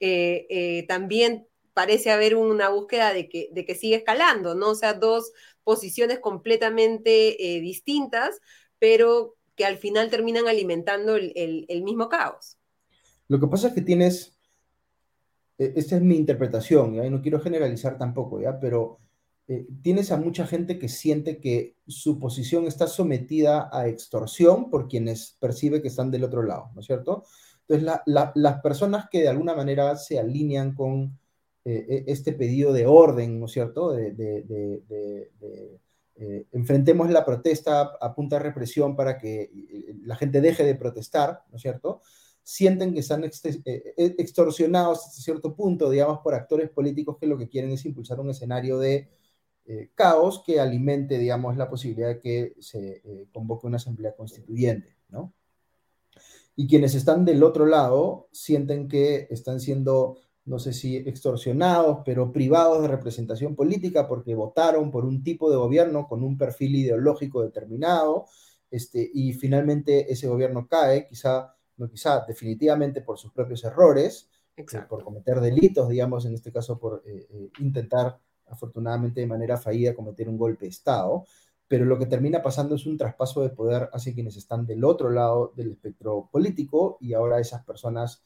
[0.00, 4.70] eh, eh, también parece haber una búsqueda de que, de que sigue escalando, ¿no?
[4.70, 5.30] O sea, dos
[5.62, 8.40] posiciones completamente distintas,
[8.78, 12.56] pero que al final terminan alimentando el, el, el mismo caos.
[13.28, 14.33] Lo que pasa es que tienes
[15.58, 18.58] esta es mi interpretación, y no quiero generalizar tampoco, ¿ya?
[18.58, 18.98] pero
[19.46, 24.88] eh, tienes a mucha gente que siente que su posición está sometida a extorsión por
[24.88, 27.24] quienes percibe que están del otro lado, ¿no es cierto?
[27.68, 31.18] Entonces, las personas que de alguna manera se alinean con
[31.64, 33.92] eh, e, este pedido de orden, ¿no es cierto?
[33.92, 34.14] De,
[36.16, 39.50] eh, enfrentemos la protesta a punta de represión para que
[40.04, 42.00] la gente deje de protestar, ¿no es cierto?
[42.44, 43.30] Sienten que están eh,
[43.64, 48.20] eh, extorsionados hasta cierto punto, digamos, por actores políticos que lo que quieren es impulsar
[48.20, 49.08] un escenario de
[49.64, 53.02] eh, caos que alimente, digamos, la posibilidad de que se
[53.32, 55.32] convoque una asamblea constituyente, ¿no?
[56.54, 62.30] Y quienes están del otro lado sienten que están siendo, no sé si extorsionados, pero
[62.30, 67.42] privados de representación política porque votaron por un tipo de gobierno con un perfil ideológico
[67.42, 68.26] determinado,
[68.70, 74.64] este, y finalmente ese gobierno cae, quizá no quizá definitivamente por sus propios errores, eh,
[74.88, 79.94] por cometer delitos, digamos, en este caso por eh, eh, intentar, afortunadamente de manera fallida,
[79.94, 81.24] cometer un golpe de Estado,
[81.66, 85.10] pero lo que termina pasando es un traspaso de poder hacia quienes están del otro
[85.10, 88.22] lado del espectro político y ahora esas personas,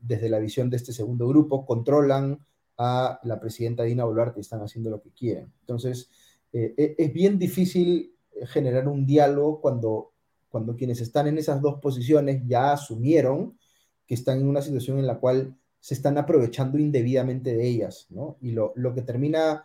[0.00, 2.44] desde la visión de este segundo grupo, controlan
[2.78, 5.52] a la presidenta Dina Boluarte y están haciendo lo que quieren.
[5.60, 6.10] Entonces,
[6.52, 8.14] e, es bien difícil
[8.46, 10.11] generar un diálogo cuando
[10.52, 13.58] cuando quienes están en esas dos posiciones ya asumieron
[14.06, 18.36] que están en una situación en la cual se están aprovechando indebidamente de ellas, ¿no?
[18.40, 19.64] Y lo, que termina,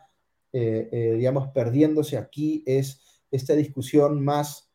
[0.53, 4.71] eh, eh, digamos, perdiéndose aquí es esta discusión más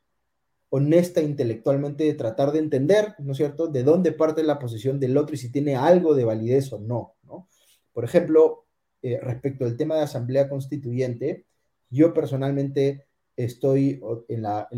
[0.68, 5.16] honesta intelectualmente de tratar de entender, ¿no es cierto?, de dónde parte la posición del
[5.16, 7.48] otro y si tiene algo de validez o no, ¿no?
[7.92, 8.66] Por ejemplo,
[9.02, 11.46] eh, respecto al tema de asamblea constituyente,
[11.90, 14.68] yo personalmente estoy en la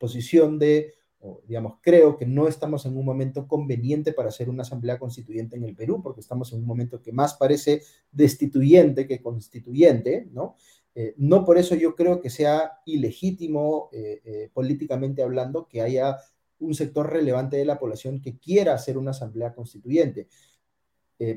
[0.00, 0.94] posición de,
[1.46, 5.64] digamos, creo que no estamos en un momento conveniente para hacer una asamblea constituyente en
[5.64, 10.56] el Perú, porque estamos en un momento que más parece destituyente que constituyente, ¿no?
[10.94, 16.18] Eh, no por eso yo creo que sea ilegítimo eh, eh, políticamente hablando que haya
[16.58, 20.28] un sector relevante de la población que quiera hacer una asamblea constituyente.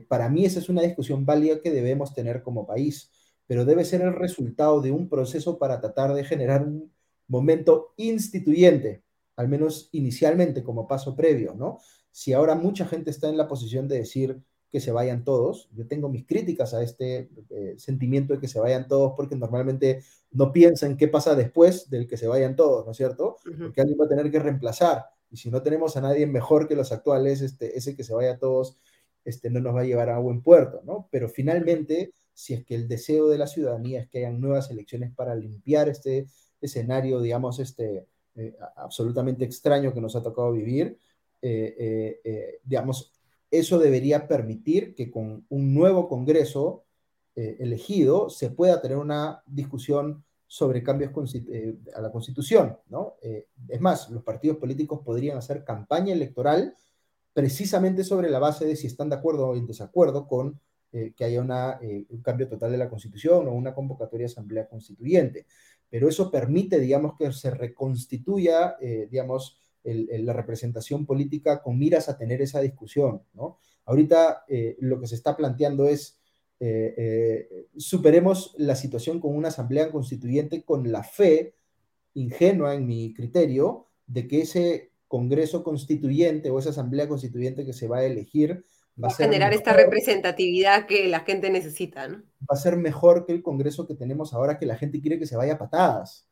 [0.08, 3.12] para mí esa es una discusión válida que debemos tener como país,
[3.48, 6.92] pero debe ser el resultado de un proceso para tratar de generar un,
[7.28, 9.04] momento instituyente,
[9.36, 11.80] al menos inicialmente como paso previo, ¿no?
[12.12, 15.88] Si ahora mucha gente está en la posición de decir que se vayan todos, yo
[15.88, 20.52] tengo mis críticas a este eh, sentimiento de que se vayan todos porque normalmente no
[20.52, 23.38] piensan qué pasa después del que se vayan todos, ¿no es cierto?
[23.44, 26.76] Porque alguien va a tener que reemplazar y si no tenemos a nadie mejor que
[26.76, 28.78] los actuales, este, ese que se vaya todos
[29.26, 31.08] este, no nos va a llevar a buen puerto, ¿no?
[31.12, 35.12] Pero finalmente, si es que el deseo de la ciudadanía es que hayan nuevas elecciones
[35.12, 36.28] para limpiar este
[36.66, 38.06] escenario, digamos, este,
[38.76, 40.98] absolutamente extraño que nos ha tocado vivir,
[42.64, 43.12] digamos,
[43.52, 46.86] eso debería permitir que con un nuevo Congreso
[47.36, 51.12] elegido se pueda tener una discusión sobre cambios
[51.96, 53.16] a la Constitución, ¿no?
[53.22, 56.76] es más, los partidos políticos podrían hacer campaña electoral
[57.34, 60.60] precisamente sobre la base de si están de acuerdo o en desacuerdo con
[60.92, 64.32] eh, que haya una, eh, un cambio total de la Constitución o una convocatoria de
[64.32, 65.48] asamblea constituyente.
[65.94, 72.18] Pero eso permite, digamos, que se reconstituya, eh, digamos, la representación política con miras a
[72.18, 73.60] tener esa discusión, ¿no?
[73.86, 74.46] Ahorita
[74.80, 76.18] lo que se está planteando es
[77.76, 81.56] superemos la situación con una asamblea constituyente con la fe
[82.14, 87.88] ingenua, en mi criterio, de que ese Congreso Constituyente o esa Asamblea Constituyente que se
[87.88, 88.64] va a elegir
[89.02, 92.18] va, a generar esta representatividad que la gente necesita, ¿no?
[92.42, 95.28] Va a ser mejor que el Congreso que tenemos ahora, que la gente quiere que
[95.28, 96.28] se vaya a patadas.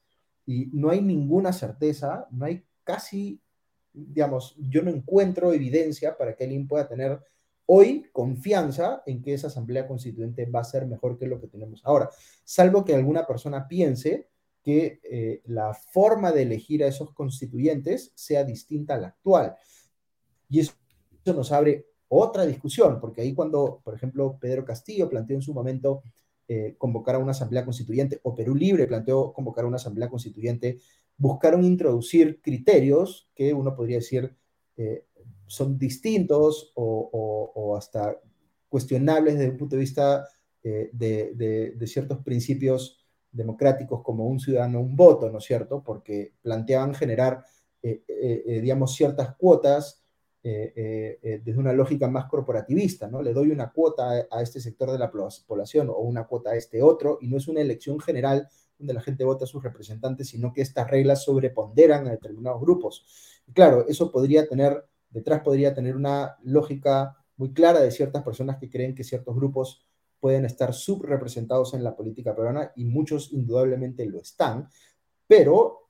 [0.46, 3.40] Y no hay ninguna certeza, no hay casi,
[3.94, 7.20] digamos, yo no encuentro evidencia para que alguien pueda tener
[7.66, 11.82] hoy confianza en que esa Asamblea Constituyente va a ser mejor que lo que tenemos
[11.86, 12.10] ahora,
[12.44, 14.28] salvo que alguna persona piense
[14.64, 19.56] que eh, la forma de elegir a esos constituyentes sea distinta a la actual.
[20.50, 20.74] Y eso
[21.26, 26.04] nos abre otra discusión, porque ahí cuando, por ejemplo, Pedro Castillo planteó en su momento
[26.48, 30.80] eh, convocar a una asamblea constituyente, o Perú Libre planteó convocar a una asamblea constituyente,
[31.18, 34.36] buscaron introducir criterios que uno podría decir
[34.78, 35.06] eh,
[35.46, 38.18] son distintos o, hasta
[38.70, 40.26] cuestionables desde un punto de vista
[40.64, 45.84] de, de ciertos principios democráticos como un ciudadano un voto, ¿no es cierto?
[45.84, 47.44] Porque planteaban generar,
[47.82, 50.01] eh, eh, eh, digamos, ciertas cuotas
[50.44, 53.22] desde una lógica más corporativista, ¿no?
[53.22, 56.82] Le doy una cuota a, este sector de la población o una cuota a este
[56.82, 60.52] otro, y no es una elección general donde la gente vota a sus representantes, sino
[60.52, 63.06] que estas reglas sobreponderan a determinados grupos.
[63.54, 68.70] Claro, eso podría tener, detrás podría tener una lógica muy clara de ciertas personas que
[68.70, 69.86] creen que ciertos grupos
[70.20, 74.70] pueden estar subrepresentados en la política peruana y muchos indudablemente lo están,
[75.28, 75.81] pero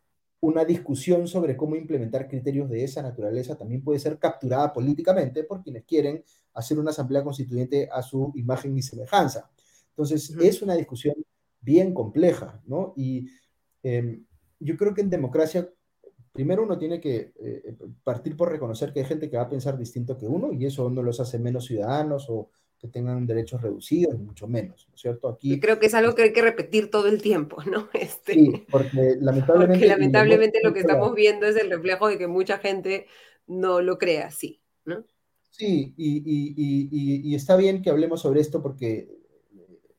[0.42, 5.62] una discusión sobre cómo implementar criterios de esa naturaleza también puede ser capturada políticamente por
[5.62, 6.24] quienes quieren
[6.54, 9.50] hacer una asamblea constituyente a su imagen y semejanza.
[9.90, 11.16] Entonces, es una discusión
[11.62, 12.94] bien compleja, ¿no?
[12.98, 13.28] Y
[13.84, 14.26] em,
[14.60, 15.70] yo creo que en democracia,
[16.32, 19.78] primero uno tiene que eh, partir por reconocer que hay gente que va a pensar
[19.78, 22.50] distinto que uno y eso no los hace menos ciudadanos o
[22.82, 25.30] que tengan derechos reducidos, mucho menos, ¿no es cierto?
[25.30, 27.90] Aquí, creo que es algo que hay que repetir todo el tiempo, ¿no?
[27.94, 29.86] Este, sí, porque lamentablemente...
[29.86, 33.06] Porque lamentablemente lo que estamos viendo es el reflejo de que mucha gente
[33.46, 35.06] no lo cree así, ¿no?
[35.52, 39.10] Sí, y, y, y, y, está bien que hablemos sobre esto porque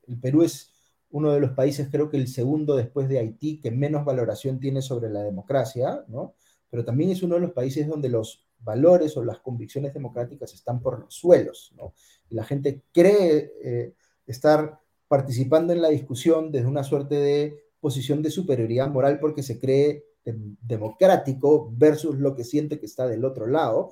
[0.07, 0.73] el Perú es
[1.09, 4.81] uno de los países, creo que el segundo después de Haití, que menos valoración tiene
[4.81, 6.33] sobre la democracia, ¿no?
[6.69, 10.81] Pero también es uno de los países donde los valores o las convicciones democráticas están
[10.81, 11.93] por los suelos, ¿no?
[12.33, 13.93] La gente cree eh,
[14.27, 19.59] estar participando en la discusión desde una suerte de posición de superioridad moral porque se
[19.59, 23.91] cree democrático versus lo que siente que está del otro lado.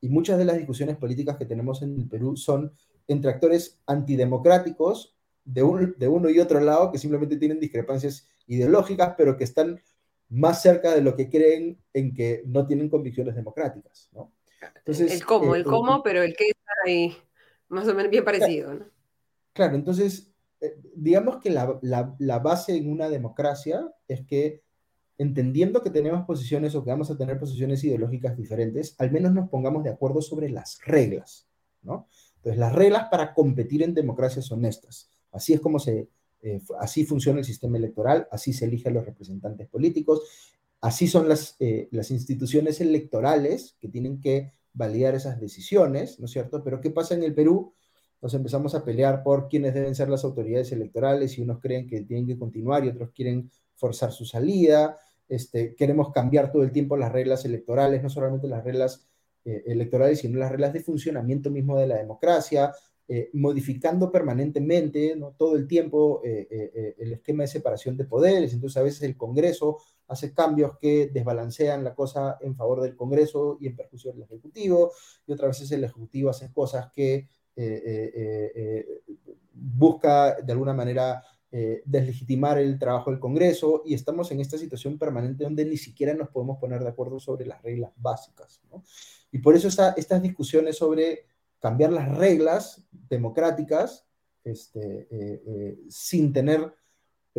[0.00, 2.72] Y muchas de las discusiones políticas que tenemos en el Perú son
[3.06, 9.36] entre actores antidemocráticos de, de uno y otro lado que simplemente tienen discrepancias ideológicas, pero
[9.36, 9.80] que están
[10.28, 14.32] más cerca de lo que creen en que no tienen convicciones democráticas, ¿no?
[14.76, 17.16] Entonces, el cómo, el eh, cómo, pero el qué está ahí,
[17.68, 18.86] más o menos bien parecido, ¿no?
[19.52, 24.62] Claro, entonces, eh, digamos que la, la, base en una democracia es que
[25.18, 29.48] entendiendo que tenemos posiciones o que vamos a tener posiciones ideológicas diferentes, al menos nos
[29.48, 31.48] pongamos de acuerdo sobre las reglas,
[31.82, 32.06] ¿no?
[32.36, 35.10] Entonces, las reglas para competir en democracias honestas.
[35.32, 36.08] Así es como se,
[36.40, 40.22] eh, así funciona el sistema electoral, así se eligen los representantes políticos,
[40.80, 46.30] así son las, eh, las instituciones electorales que tienen que validar esas decisiones, ¿no es
[46.30, 46.62] cierto?
[46.62, 47.74] Pero ¿qué pasa en el Perú?
[48.22, 52.02] Nos empezamos a pelear por quiénes deben ser las autoridades electorales y unos creen que
[52.02, 54.96] tienen que continuar y otros quieren forzar su salida.
[55.28, 59.06] Este, queremos cambiar todo el tiempo las reglas electorales, no solamente las reglas
[59.44, 62.72] eh, electorales, sino las reglas de funcionamiento mismo de la democracia.
[63.10, 65.30] Eh, modificando permanentemente, ¿no?
[65.30, 68.52] todo el tiempo, eh, el esquema de separación de poderes.
[68.52, 69.78] Entonces, a veces el Congreso
[70.08, 74.92] hace cambios que desbalancean la cosa en favor del Congreso y en perjuicio del Ejecutivo,
[75.26, 77.28] y otras veces el Ejecutivo hace cosas que
[79.52, 81.22] busca de alguna manera
[81.84, 86.28] deslegitimar el trabajo del Congreso, y estamos en esta situación permanente donde ni siquiera nos
[86.28, 88.60] podemos poner de acuerdo sobre las reglas básicas.
[89.30, 91.26] Y por eso estas discusiones sobre
[91.58, 94.06] cambiar las reglas democráticas
[94.44, 96.72] este, eh, eh, sin tener,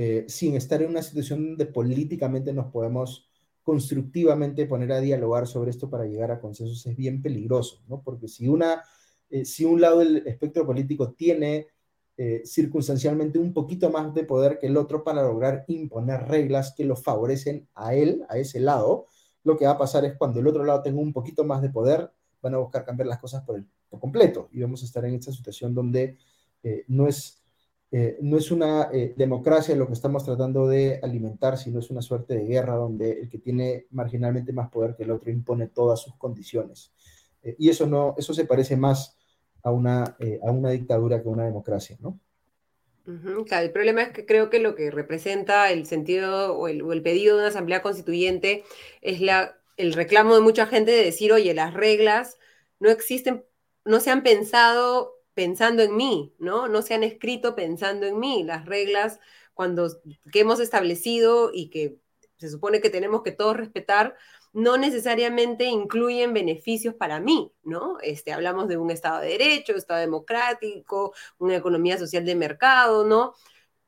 [0.02, 3.30] eh, sin estar en una situación donde políticamente nos podemos
[3.64, 8.02] constructivamente poner a dialogar sobre esto para llegar a consensos es bien peligroso, ¿no?
[8.02, 8.82] Porque si, una,
[9.30, 11.68] eh, si un lado del espectro político tiene
[12.16, 16.86] eh, circunstancialmente un poquito más de poder que el otro para lograr imponer reglas que
[16.86, 19.08] lo favorecen a él, a ese lado,
[19.44, 21.72] lo que va a pasar es cuando el otro lado tenga un poquito más de
[21.72, 22.10] poder,
[22.42, 25.16] van a buscar cambiar las cosas por, el, por completo y vamos a estar en
[25.16, 26.16] esta situación donde
[26.64, 27.44] eh, no es
[27.92, 32.04] eh, no es una eh, democracia lo que estamos tratando de alimentar, sino es una
[32.04, 36.00] suerte de guerra donde el que tiene marginalmente más poder que el otro impone todas
[36.00, 36.94] sus condiciones.
[37.42, 39.18] Eh, y eso, no, eso se parece más
[39.64, 42.20] a una, a una dictadura que a una democracia, ¿no?
[43.06, 47.02] el problema es que creo que lo que representa el sentido o el, o el
[47.02, 48.64] pedido de una asamblea constituyente
[49.02, 52.38] es la, el reclamo de mucha gente de decir, oye, las reglas
[52.80, 53.44] no existen,
[53.84, 56.68] no se han pensado pensando en mí, ¿no?
[56.68, 58.44] No se han escrito pensando en mí.
[58.44, 59.22] Las reglas
[59.54, 59.88] cuando,
[60.34, 61.98] que hemos establecido y que
[62.36, 64.18] se supone que tenemos que todos respetar,
[64.52, 68.00] no necesariamente incluyen beneficios para mí, ¿no?
[68.02, 73.34] Este, hablamos de un Estado de Derecho, Estado democrático, una economía social de mercado, ¿no?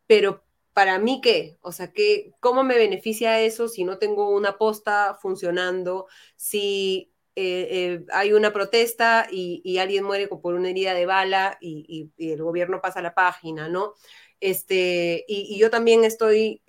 [0.08, 1.58] Pero para mí, ¿qué?
[1.60, 6.08] O sea, ¿qué, ¿cómo me beneficia eso si no tengo una posta funcionando?
[6.38, 7.12] Si
[7.42, 12.44] eh, eh, hay una protesta y, alguien muere por una herida de bala y, el
[12.44, 13.96] gobierno pasa la página, ¿no?
[14.40, 16.62] Este, y, yo también estoy,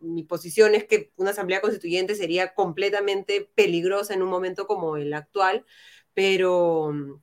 [0.00, 5.12] mi posición es que una asamblea constituyente sería completamente peligrosa en un momento como el
[5.12, 5.66] actual,
[6.14, 7.20] pero,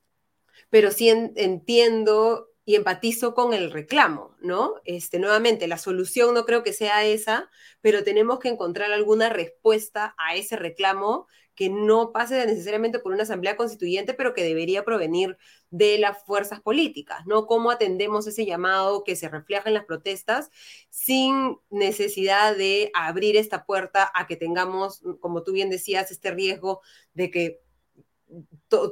[0.69, 4.75] pero sí entiendo y empatizo con el reclamo, ¿no?
[4.85, 7.49] Este, nuevamente, la solución no creo que sea esa,
[7.81, 11.27] pero tenemos que encontrar alguna respuesta a ese reclamo
[11.61, 15.37] que no pase necesariamente por una asamblea constituyente, pero que debería provenir
[15.69, 17.45] de las fuerzas políticas, ¿no?
[17.45, 20.49] ¿Cómo atendemos ese llamado que se refleja en las protestas
[20.89, 26.81] sin necesidad de abrir esta puerta a que tengamos, como tú bien decías, este riesgo
[27.13, 27.61] de que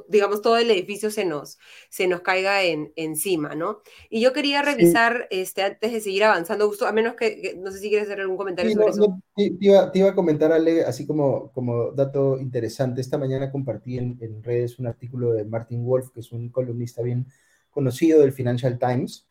[0.08, 3.80] digamos, todo el edificio se nos, se nos caiga en, encima, ¿no?
[4.08, 7.78] Y yo quería revisar, este, antes de seguir avanzando, Gusto, a menos que, no sé
[7.78, 9.20] si quieres hacer algún comentario sobre eso.
[9.36, 14.42] te, iba, a comentar, Ale, así como, como dato interesante, esta mañana compartí en, en,
[14.42, 17.26] redes un artículo de Martin Wolf, que es un columnista bien
[17.70, 19.26] conocido del Financial Times,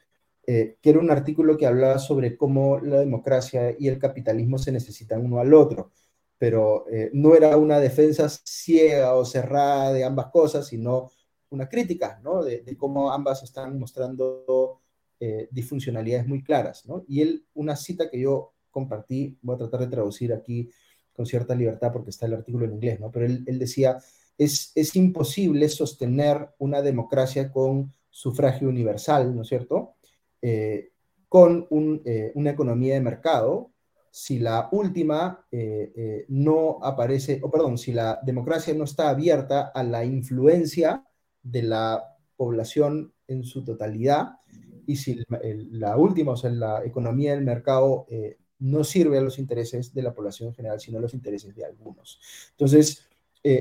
[0.48, 4.72] eh, que era un artículo que hablaba sobre cómo la democracia y el capitalismo se
[4.72, 5.92] necesitan uno al otro
[6.40, 11.12] pero eh, no era una defensa ciega o cerrada de ambas cosas, sino
[11.50, 12.44] una crítica, ¿no?
[12.44, 14.82] De, cómo ambas están mostrando
[15.20, 17.04] eh, disfuncionalidades muy claras, ¿no?
[17.10, 20.70] Y él, una cita que yo compartí, voy a tratar de traducir aquí
[21.12, 23.12] con cierta libertad porque está el artículo en inglés, ¿no?
[23.12, 23.98] Pero él, decía,
[24.38, 29.96] es, es imposible sostener una democracia con sufragio universal, ¿no es cierto?
[30.42, 30.94] Eh,
[31.28, 33.72] con una economía de mercado
[34.12, 39.72] si la última eh, eh, no aparece, o perdón, si la democracia no está abierta
[39.74, 41.06] a la influencia
[41.44, 44.40] de la población en su totalidad,
[44.86, 45.24] y si
[45.72, 50.02] la última, o sea, la economía del mercado eh, no sirve a los intereses de
[50.02, 52.20] la población en general, sino a los intereses de algunos.
[52.52, 53.06] Entonces,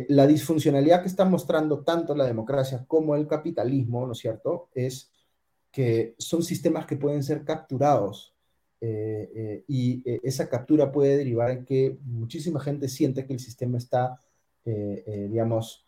[0.08, 5.12] la disfuncionalidad que está mostrando tanto la democracia como el capitalismo, ¿no es cierto?, es
[5.70, 8.37] que son sistemas que pueden ser capturados
[8.80, 13.40] eh, eh, y eh, esa captura puede derivar en que muchísima gente siente que el
[13.40, 14.20] sistema está,
[14.64, 15.86] digamos,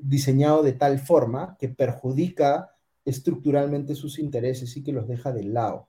[0.00, 2.70] diseñado de tal forma que perjudica
[3.04, 5.88] estructuralmente sus intereses y que los deja de lado.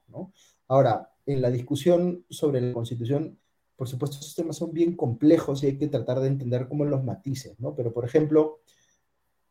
[0.68, 3.38] Ahora, en la discusión sobre la constitución,
[3.76, 7.04] por supuesto, estos temas son bien complejos y hay que tratar de entender cómo los
[7.04, 7.56] matices.
[7.76, 8.62] Pero, por ejemplo,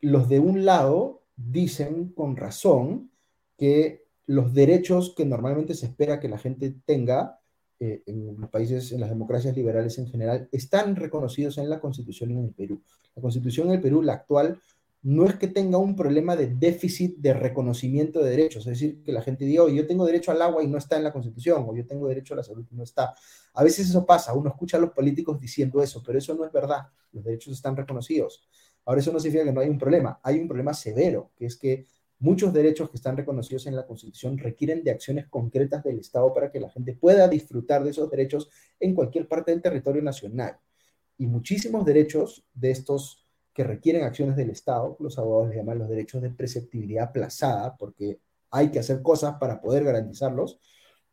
[0.01, 3.13] los de un lado dicen con razón
[3.57, 7.41] que los derechos que normalmente se espera que la gente tenga
[7.81, 12.31] eh, en los países, en las democracias liberales en general, están reconocidos en la Constitución
[12.31, 12.81] en el Perú.
[13.17, 14.61] La Constitución en el Perú, la actual,
[15.03, 19.11] no es que tenga un problema de déficit de reconocimiento de derechos, es decir, que
[19.11, 21.75] la gente diga, yo tengo derecho al agua y no está en la Constitución, o
[21.75, 23.13] yo tengo derecho a la salud y no está.
[23.55, 26.53] A veces eso pasa, uno escucha a los políticos diciendo eso, pero eso no es
[26.53, 28.49] verdad, los derechos están reconocidos.
[28.85, 31.57] Ahora eso no significa que no hay un problema, hay un problema severo, que es
[31.57, 31.87] que
[32.21, 36.53] Muchos derechos que están reconocidos en la Constitución requieren de acciones concretas del Estado para
[36.53, 40.59] que la gente pueda disfrutar de esos derechos en cualquier parte del territorio nacional.
[41.17, 45.89] Y muchísimos derechos de estos que requieren acciones del Estado, los abogados les llaman los
[45.89, 50.59] derechos de preceptibilidad aplazada, porque hay que hacer cosas para poder garantizarlos,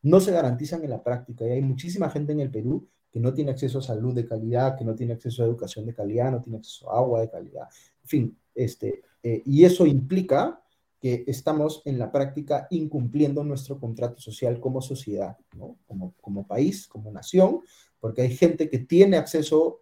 [0.01, 1.45] no se garantizan en la práctica.
[1.45, 4.77] Y hay muchísima gente en el Perú que no tiene acceso a salud de calidad,
[4.77, 7.69] que no tiene acceso a educación de calidad, no tiene acceso a agua de calidad.
[8.03, 10.61] En fin, este, eh, y eso implica
[11.27, 15.37] estamos en la práctica incumpliendo nuestro contrato social como sociedad,
[15.85, 17.61] como, como país, como nación,
[17.99, 19.81] porque hay gente que tiene acceso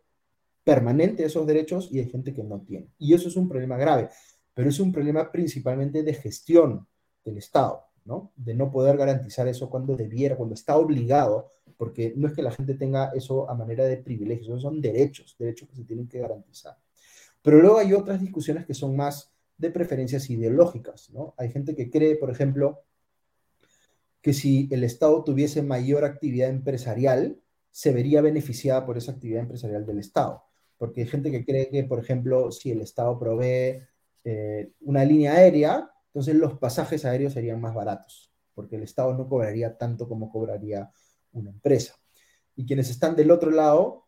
[0.63, 2.89] permanente a esos derechos y hay gente que no tiene.
[2.97, 4.09] Y eso es un problema grave,
[4.53, 6.87] pero es un problema principalmente de gestión
[7.23, 8.31] del Estado, ¿no?
[8.35, 12.51] De no poder garantizar eso cuando debiera, cuando está obligado, porque no es que la
[12.51, 16.77] gente tenga eso a manera de privilegios, son derechos, derechos que se tienen que garantizar.
[17.41, 21.33] Pero luego hay otras discusiones que son más de preferencias ideológicas, ¿no?
[21.37, 22.83] Hay gente que cree, por ejemplo,
[24.21, 27.39] que si el Estado tuviese mayor actividad empresarial,
[27.71, 30.43] se vería beneficiada por esa actividad empresarial del Estado.
[30.77, 33.81] Porque hay gente que cree que, por ejemplo, si el Estado provee
[34.23, 39.27] eh, una línea aérea, entonces los pasajes aéreos serían más baratos, porque el Estado no
[39.27, 40.89] cobraría tanto como cobraría
[41.33, 41.93] una empresa.
[42.55, 44.07] Y quienes están del otro lado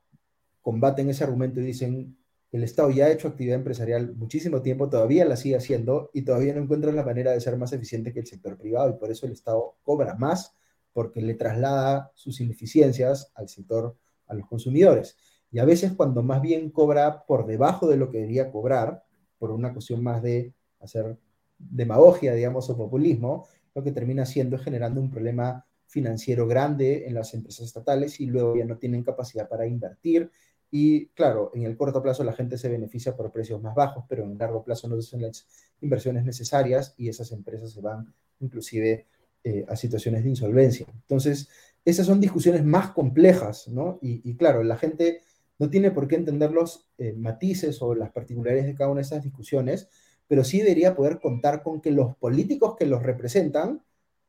[0.62, 2.18] combaten ese argumento y dicen,
[2.52, 6.54] el Estado ya ha hecho actividad empresarial muchísimo tiempo, todavía la sigue haciendo y todavía
[6.54, 9.26] no encuentra la manera de ser más eficiente que el sector privado y por eso
[9.26, 10.56] el Estado cobra más
[10.94, 15.16] porque le traslada sus ineficiencias al sector, a los consumidores.
[15.52, 19.04] Y a veces cuando más bien cobra por debajo de lo que debería cobrar,
[19.38, 21.18] por una cuestión más de hacer
[21.58, 27.34] demagogia, digamos, o populismo, lo que termina siendo generando un problema financiero grande en las
[27.34, 30.32] empresas estatales y luego ya no tienen capacidad para invertir
[30.70, 34.24] y claro, en el corto plazo la gente se beneficia por precios más bajos, pero
[34.24, 35.48] en el largo plazo no hacen las
[35.82, 39.08] inversiones necesarias y esas empresas se van inclusive
[39.44, 40.86] eh, a situaciones de insolvencia.
[40.92, 41.50] Entonces,
[41.86, 43.98] esas son discusiones más complejas, ¿no?
[44.02, 45.22] Y, claro, la gente
[45.58, 49.06] no tiene por qué entender los eh, matices o las particularidades de cada una de
[49.06, 49.88] esas discusiones,
[50.28, 53.82] pero sí debería poder contar con que los políticos que los representan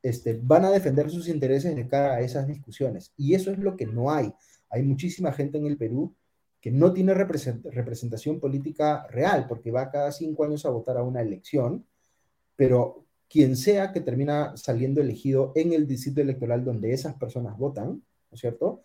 [0.02, 3.12] este, van a defender sus intereses de cara a esas discusiones.
[3.16, 4.32] Y eso es lo que no hay.
[4.70, 6.14] Hay muchísima gente en el Perú
[6.60, 11.20] que no tiene representación política real, porque va cada cinco años a votar a una
[11.20, 11.86] elección,
[12.56, 17.88] pero quien sea que termina saliendo elegido en el distrito electoral donde esas personas votan,
[17.88, 18.82] ¿no es cierto?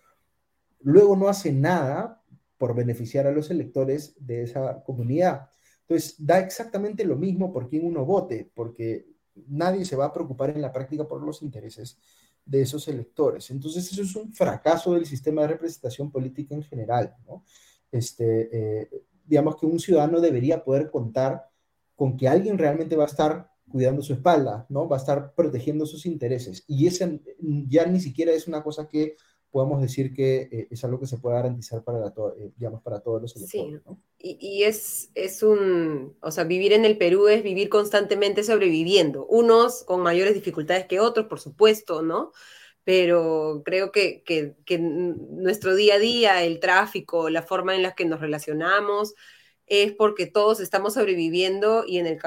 [0.82, 2.21] Luego no hace nada
[2.57, 5.49] por beneficiar a los electores de esa comunidad.
[5.82, 9.07] Entonces, da exactamente lo mismo por quien uno vote, porque
[9.47, 11.97] nadie se va a preocupar en la práctica por los intereses
[12.45, 13.49] de esos electores.
[13.51, 17.15] Entonces, eso es un fracaso del sistema de representación política en general.
[17.25, 17.43] ¿no?
[17.91, 18.49] Este,
[18.81, 18.89] eh,
[19.25, 21.49] digamos que un ciudadano debería poder contar
[21.95, 24.87] con que alguien realmente va a estar cuidando su espalda, ¿no?
[24.87, 26.63] va a estar protegiendo sus intereses.
[26.67, 27.21] Y ese
[27.67, 29.15] ya ni siquiera es una cosa que
[29.53, 33.21] podemos decir que eh, es algo que se puede garantizar para, eh, digamos, para todos
[33.21, 33.81] los electores.
[33.85, 33.93] Sí.
[34.17, 39.27] Y, y, es, es un, o sea, vivir en el Perú es vivir constantemente sobreviviendo,
[39.27, 42.31] unos con mayores dificultades que otros, por supuesto, ¿no?
[42.83, 47.93] Pero creo que, que, que nuestro día a día, el tráfico, la forma en la
[47.93, 49.13] que nos relacionamos,
[49.67, 52.17] es porque todos estamos sobreviviendo y en el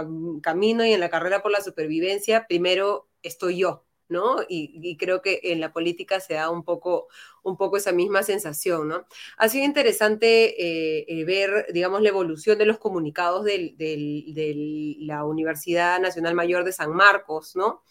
[0.43, 4.39] camino y en la carrera por la supervivencia, primero estoy yo, ¿no?
[4.49, 7.09] Y, creo que en la política se da un poco,
[7.43, 9.07] un poco esa misma sensación, ¿no?
[9.37, 16.01] Ha sido interesante eh, eh, ver, digamos, la evolución de los comunicados de la Universidad
[16.01, 17.83] Nacional Mayor de San Marcos, ¿no?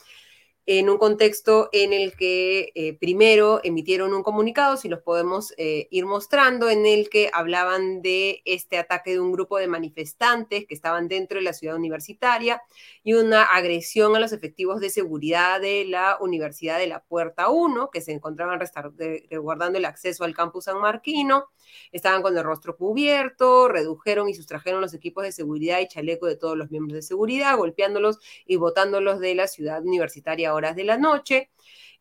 [0.68, 5.88] En un contexto en el que eh, primero emitieron un comunicado, si los podemos eh,
[5.92, 10.74] ir mostrando, en el que hablaban de este ataque de un grupo de manifestantes que
[10.74, 12.62] estaban dentro de la ciudad universitaria
[13.04, 17.92] y una agresión a los efectivos de seguridad de la Universidad de la Puerta 1,
[17.92, 21.46] que se encontraban resguardando el acceso al campus San Marquino,
[21.92, 26.36] estaban con el rostro cubierto, redujeron y sustrajeron los equipos de seguridad y chaleco de
[26.36, 30.98] todos los miembros de seguridad, golpeándolos y botándolos de la ciudad universitaria horas de la
[30.98, 31.50] noche.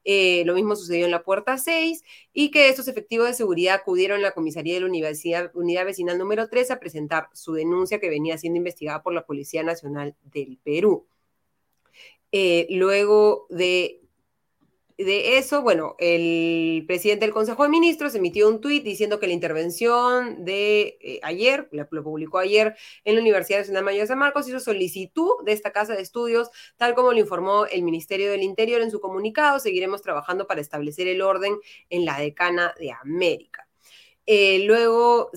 [0.04, 2.04] Eh, lo mismo sucedió en la puerta 6
[2.34, 6.18] y que estos efectivos de seguridad acudieron a la comisaría de la Universidad, Unidad Vecinal
[6.18, 10.58] número 3 a presentar su denuncia que venía siendo investigada por la Policía Nacional del
[10.62, 11.06] Perú.
[12.32, 14.03] Eh, luego de
[14.96, 19.32] de eso, bueno, el presidente del Consejo de Ministros emitió un tuit diciendo que la
[19.32, 24.48] intervención de eh, ayer, lo publicó ayer en la Universidad Nacional Mayor de San Marcos,
[24.48, 28.82] hizo solicitud de esta casa de estudios, tal como lo informó el Ministerio del Interior
[28.82, 29.58] en su comunicado.
[29.58, 31.56] Seguiremos trabajando para establecer el orden
[31.90, 33.68] en la decana de América.
[34.26, 35.30] Eh, luego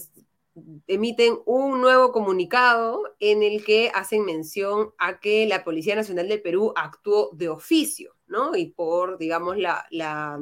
[0.88, 6.42] emiten un nuevo comunicado en el que hacen mención a que la Policía Nacional del
[6.42, 8.56] Perú actuó de oficio, ¿no?
[8.56, 10.40] Y por, digamos, la, la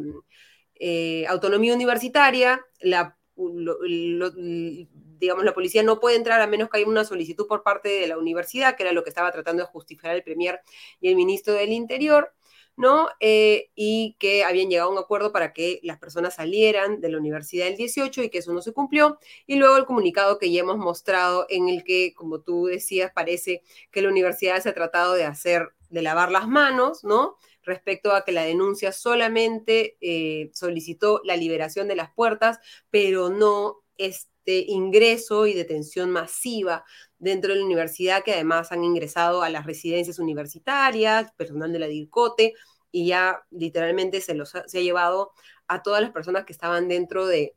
[0.75, 7.05] eh, autonomía universitaria, la, digamos, la policía no puede entrar a menos que haya una
[7.05, 10.23] solicitud por parte de la universidad, que era lo que estaba tratando de justificar el
[10.23, 10.59] Premier
[10.99, 12.33] y el Ministro del Interior.
[12.77, 13.07] ¿no?
[13.21, 17.17] Eh, y que habían llegado a un acuerdo para que las personas salieran de la
[17.17, 19.17] universidad el 18 y que eso no se cumplió.
[19.47, 23.61] Y luego el comunicado que ya hemos mostrado en el que, como tú decías, parece
[23.91, 27.37] que la universidad se ha tratado de hacer de lavar las manos, ¿no?
[27.65, 32.59] Respecto a que la denuncia solamente eh, solicitó la liberación de las puertas,
[32.89, 36.85] pero no este ingreso y detención masiva
[37.17, 41.87] dentro de la universidad, que además han ingresado a las residencias universitarias, personal de la
[41.87, 42.53] DIRCOTE,
[42.91, 45.31] y ya literalmente se, los se ha llevado
[45.67, 47.55] a todas las personas que estaban dentro de,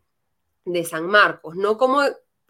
[0.65, 1.79] de San Marcos, ¿no?
[1.79, 2.03] Como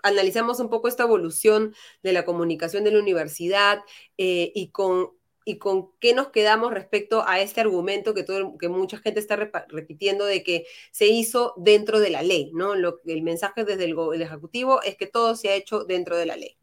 [0.03, 3.81] analizamos un poco esta evolución de la comunicación de la universidad
[4.17, 5.11] eh, y, con,
[5.49, 9.36] y con qué nos quedamos respecto a este argumento que, todo, que mucha gente está
[9.68, 12.74] repitiendo de que se hizo dentro de la ley, ¿no?
[12.74, 16.59] El mensaje desde el, Ejecutivo es que todo se ha hecho dentro de la ley.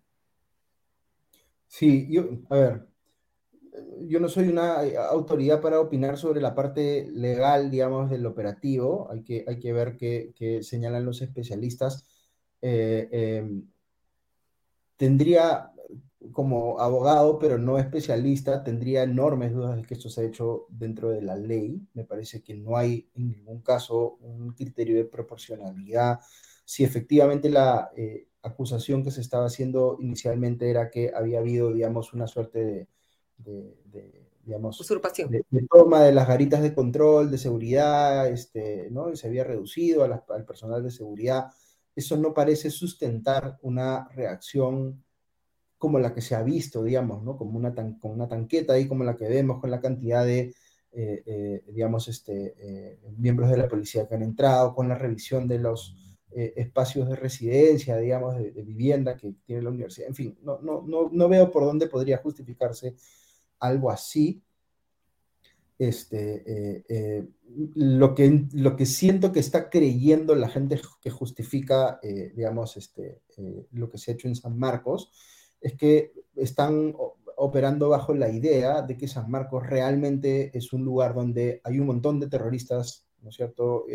[1.68, 2.86] Sí, yo, a ver,
[4.02, 9.10] yo no soy una autoridad para opinar sobre la parte legal, digamos, del operativo.
[9.12, 12.06] Hay que, hay que ver qué, qué señalan los especialistas
[12.62, 13.68] eh, em,
[14.98, 15.72] tendría
[16.32, 21.10] como abogado, pero no especialista, tendría enormes dudas de que esto se ha hecho dentro
[21.10, 21.82] de la ley.
[21.94, 26.20] Me parece que no hay en ningún caso un criterio de proporcionalidad.
[26.64, 32.14] Si efectivamente la eh, acusación que se estaba haciendo inicialmente era que había habido, digamos,
[32.14, 32.88] una suerte
[33.38, 35.30] de, digamos, usurpación.
[35.32, 39.12] De, toma de las garitas de control, de seguridad, este, ¿no?
[39.12, 41.48] Y se había reducido al personal de seguridad
[41.96, 45.05] eso no parece sustentar una reacción
[45.78, 47.38] como la que se ha visto, digamos, ¿no?
[47.38, 47.74] Como una,
[48.04, 50.54] una tanqueta ahí, como la que vemos con la cantidad de,
[50.92, 55.48] eh, eh, digamos, este, eh, miembros de la policía que han entrado, con la revisión
[55.48, 55.96] de los
[56.38, 60.10] espacios de residencia, digamos, de, de, vivienda que tiene la universidad.
[60.10, 62.94] En fin, no, no, no, no veo por dónde podría justificarse
[63.60, 64.44] algo así
[65.78, 67.28] este, eh, eh,
[67.76, 73.22] lo, que, lo que siento que está creyendo la gente que justifica, eh, digamos, este,
[73.72, 75.12] lo que se ha hecho en San Marcos,
[75.66, 76.94] es que están
[77.38, 81.88] operando bajo la idea de que San Marcos realmente es un lugar donde hay un
[81.88, 83.86] montón de terroristas, ¿no es cierto?,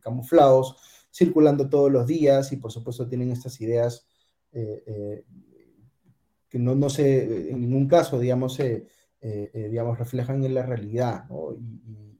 [0.00, 0.76] camuflados,
[1.12, 4.06] circulando todos los días y por supuesto tienen estas ideas
[6.50, 8.86] que no, no sé, en ningún caso, digamos, eh,
[9.20, 11.54] eh, digamos, reflejan en la realidad, ¿no?
[11.54, 12.18] Y,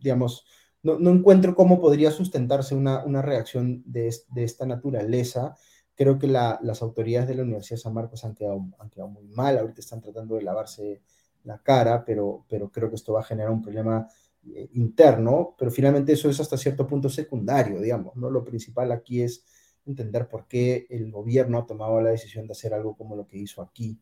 [0.00, 0.46] digamos,
[0.82, 5.56] no, no, encuentro cómo podría sustentarse una, una reacción de, de, esta naturaleza.
[5.94, 9.10] Creo que la, las autoridades de la Universidad de San Marcos han quedado, han quedado
[9.10, 11.02] muy mal, ahorita están tratando de lavarse
[11.44, 14.08] la cara, pero, pero creo que esto va a generar un problema
[14.54, 18.30] eh, interno, pero finalmente eso es hasta cierto punto secundario, digamos, ¿no?
[18.30, 19.44] Lo principal aquí es
[19.86, 23.38] entender por qué el gobierno ha tomado la decisión de hacer algo como lo que
[23.38, 23.98] hizo aquí.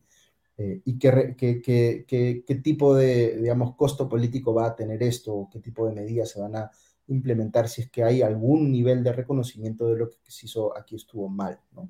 [0.57, 5.49] Eh, y qué, qué, qué, qué, tipo de, digamos, costo político va a tener esto,
[5.51, 6.71] qué tipo de medidas se van a
[7.07, 10.95] implementar si es que hay algún nivel de reconocimiento de lo que se hizo aquí
[10.95, 11.89] estuvo mal, ¿no?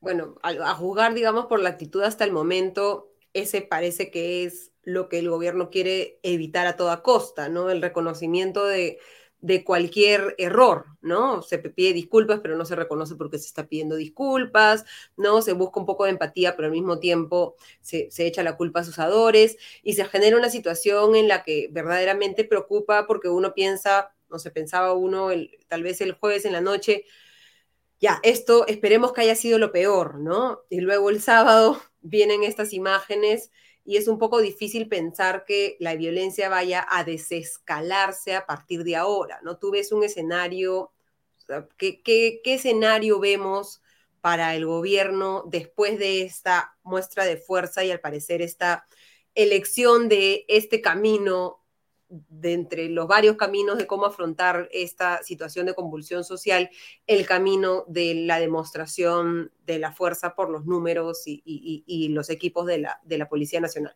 [0.00, 5.08] Bueno, a, a digamos, por la actitud hasta el momento, ese parece que es lo
[5.08, 7.70] que el gobierno quiere evitar a toda costa, ¿no?
[7.70, 8.98] El reconocimiento de,
[9.44, 11.42] de cualquier error, ¿no?
[11.42, 14.86] Se pide disculpas, pero no se reconoce porque se está pidiendo disculpas,
[15.18, 15.42] ¿no?
[15.42, 18.80] Se busca un poco de empatía, pero al mismo tiempo se, se echa la culpa
[18.80, 23.52] a sus adores y se genera una situación en la que verdaderamente preocupa porque uno
[23.52, 27.04] piensa, se pensaba uno el, tal vez el jueves en la noche,
[28.00, 30.60] ya, esto esperemos que haya sido lo peor, ¿no?
[30.68, 33.50] Y luego el sábado vienen estas imágenes
[33.84, 38.96] y es un poco difícil pensar que la violencia vaya a desescalarse a partir de
[38.96, 39.58] ahora, ¿no?
[39.58, 40.92] Tú ves un escenario,
[41.78, 43.82] ¿qué, qué, qué escenario vemos
[44.20, 48.86] para el gobierno después de esta muestra de fuerza y al parecer esta
[49.34, 51.63] elección de este camino
[52.28, 56.70] de entre los varios caminos de cómo afrontar esta situación de convulsión social,
[57.06, 62.30] el camino de la demostración de la fuerza por los números y, y, y los
[62.30, 63.94] equipos de la, de la, Policía Nacional.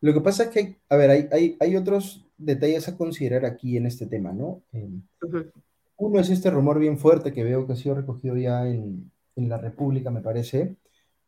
[0.00, 3.76] Lo que pasa es que, a ver, hay, hay, hay otros detalles a considerar aquí
[3.76, 4.62] en este tema, ¿no?
[4.72, 4.88] Eh,
[5.22, 5.52] uh -huh.
[5.96, 9.48] Uno es este rumor bien fuerte que veo que ha sido recogido ya en, en
[9.48, 10.76] la República, me parece,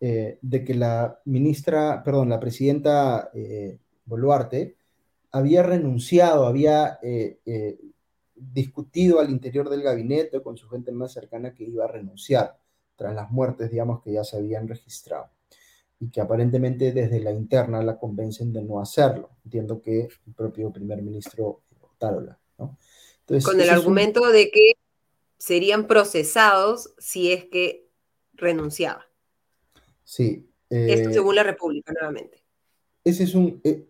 [0.00, 4.75] eh, de que la ministra, perdón, la presidenta eh, Boluarte,
[5.36, 7.78] había renunciado, había eh, eh,
[8.34, 12.58] discutido al interior del gabinete con su gente más cercana que iba a renunciar
[12.96, 15.28] tras las muertes, digamos, que ya se habían registrado
[16.00, 19.30] y que aparentemente desde la interna la convencen de no hacerlo.
[19.44, 21.62] Entiendo que el propio primer ministro
[21.98, 22.78] Tarola, ¿no?
[23.20, 24.32] Entonces, con el argumento un...
[24.32, 24.72] de que
[25.38, 27.88] serían procesados si es que
[28.34, 29.06] renunciaba.
[30.04, 30.48] Sí.
[30.70, 32.42] Eh, Esto según la República, nuevamente.
[33.04, 33.86] Ese es un, eh,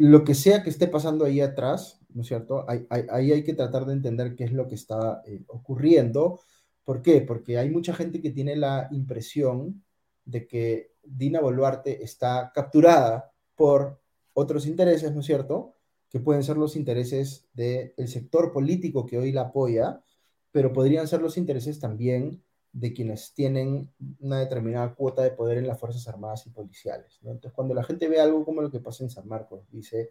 [0.00, 2.64] lo que sea que esté pasando ahí atrás, ¿no es cierto?
[2.66, 2.86] Ahí,
[3.32, 6.40] hay que tratar de entender qué es lo que está eh, ocurriendo.
[6.84, 7.20] ¿Por qué?
[7.20, 9.84] Porque hay mucha gente que tiene la impresión
[10.24, 14.00] de que Dina Boluarte está capturada por
[14.32, 15.76] otros intereses, ¿no es cierto?
[16.08, 20.02] Que pueden ser los intereses del sector político que hoy la apoya,
[20.50, 22.42] pero podrían ser los intereses también
[22.72, 23.90] de quienes tienen
[24.20, 27.18] una determinada cuota de poder en las Fuerzas Armadas y Policiales.
[27.22, 30.10] Entonces, cuando la gente ve algo como lo que pasa en San Marcos, dice,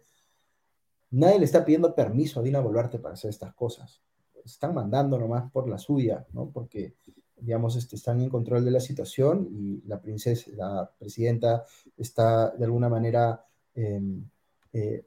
[1.10, 4.02] nadie le está pidiendo permiso a Dina Boluarte para hacer estas cosas.
[4.44, 6.50] Están mandando nomás por la suya, ¿no?
[6.50, 6.94] Porque,
[7.36, 11.64] digamos, este, están en control de la situación y la princesa, la presidenta
[11.96, 13.42] está de alguna manera
[13.74, 14.24] em,
[14.72, 15.04] eh,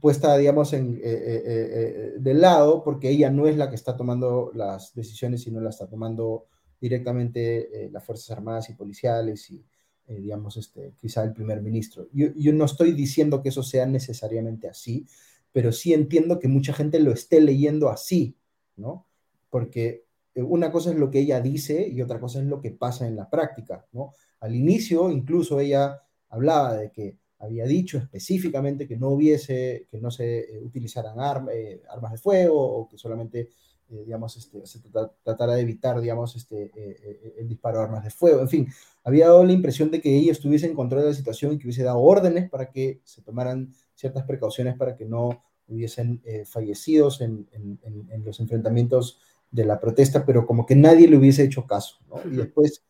[0.00, 4.50] puesta, digamos, en, eh, eh, del lado, porque ella no es la que está tomando
[4.54, 6.46] las decisiones, sino la está tomando
[6.84, 9.64] directamente las Fuerzas Armadas y Policiales y,
[10.06, 12.08] eh, digamos, este, quizá el primer ministro.
[12.12, 15.06] Yo, yo, no estoy diciendo que eso sea necesariamente así,
[15.50, 18.36] pero sí entiendo que mucha gente lo esté leyendo así,
[18.76, 19.06] ¿no?
[19.48, 20.04] Porque
[20.34, 23.06] eh, una cosa es lo que ella dice y otra cosa es lo que pasa
[23.06, 24.12] en la práctica, ¿no?
[24.40, 30.10] Al inicio, incluso ella hablaba de que había dicho específicamente que no hubiese, que no
[30.10, 33.48] se eh, utilizaran armas de fuego o que solamente eh,
[33.88, 34.80] digamos, este, se
[35.22, 38.40] tratara de evitar, digamos, este, eh, eh, el disparo de armas de fuego.
[38.40, 38.68] En fin,
[39.02, 41.66] había dado la impresión de que ella estuviese en control de la situación y que
[41.66, 47.48] hubiese dado órdenes para que se tomaran ciertas precauciones para que no hubiesen fallecidos en,
[47.52, 49.18] en, los enfrentamientos
[49.50, 52.16] de la protesta, pero como que nadie le hubiese hecho caso, ¿no?
[52.30, 52.84] Y después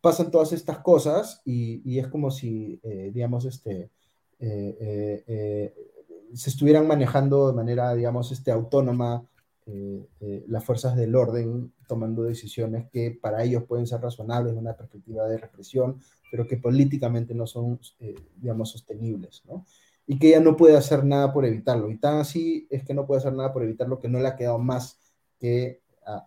[0.00, 2.80] pasan todas estas cosas y, y es como si,
[3.12, 3.90] digamos, este,
[6.34, 9.24] se estuvieran manejando de manera, digamos, este, autónoma
[9.64, 14.58] eh, eh, las fuerzas del orden tomando decisiones que para ellos pueden ser razonables en
[14.58, 16.00] una perspectiva de represión,
[16.32, 19.64] pero que políticamente no son, eh, digamos, sostenibles, ¿no?
[20.04, 21.90] Y que ella no puede hacer nada por evitarlo.
[21.90, 24.36] Y tan así es que no puede hacer nada por evitarlo que no le ha
[24.36, 24.98] quedado más
[25.38, 25.80] que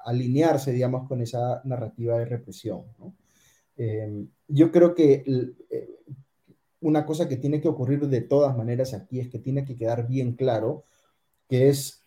[0.05, 3.13] alinearse, digamos, con esa narrativa de represión, ¿no?
[4.47, 5.25] yo creo que
[6.79, 10.07] una cosa que tiene que ocurrir de todas maneras aquí es que tiene que quedar
[10.07, 10.85] bien claro
[11.49, 12.04] que es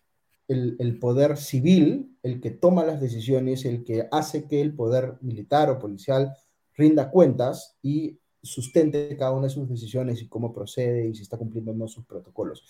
[0.48, 5.70] el, poder civil el que toma las decisiones, el que hace que el poder militar
[5.70, 6.34] o policial
[6.74, 11.36] rinda cuentas y sustente cada una de sus decisiones y cómo procede y si está
[11.36, 12.64] cumpliendo o no sus protocolos.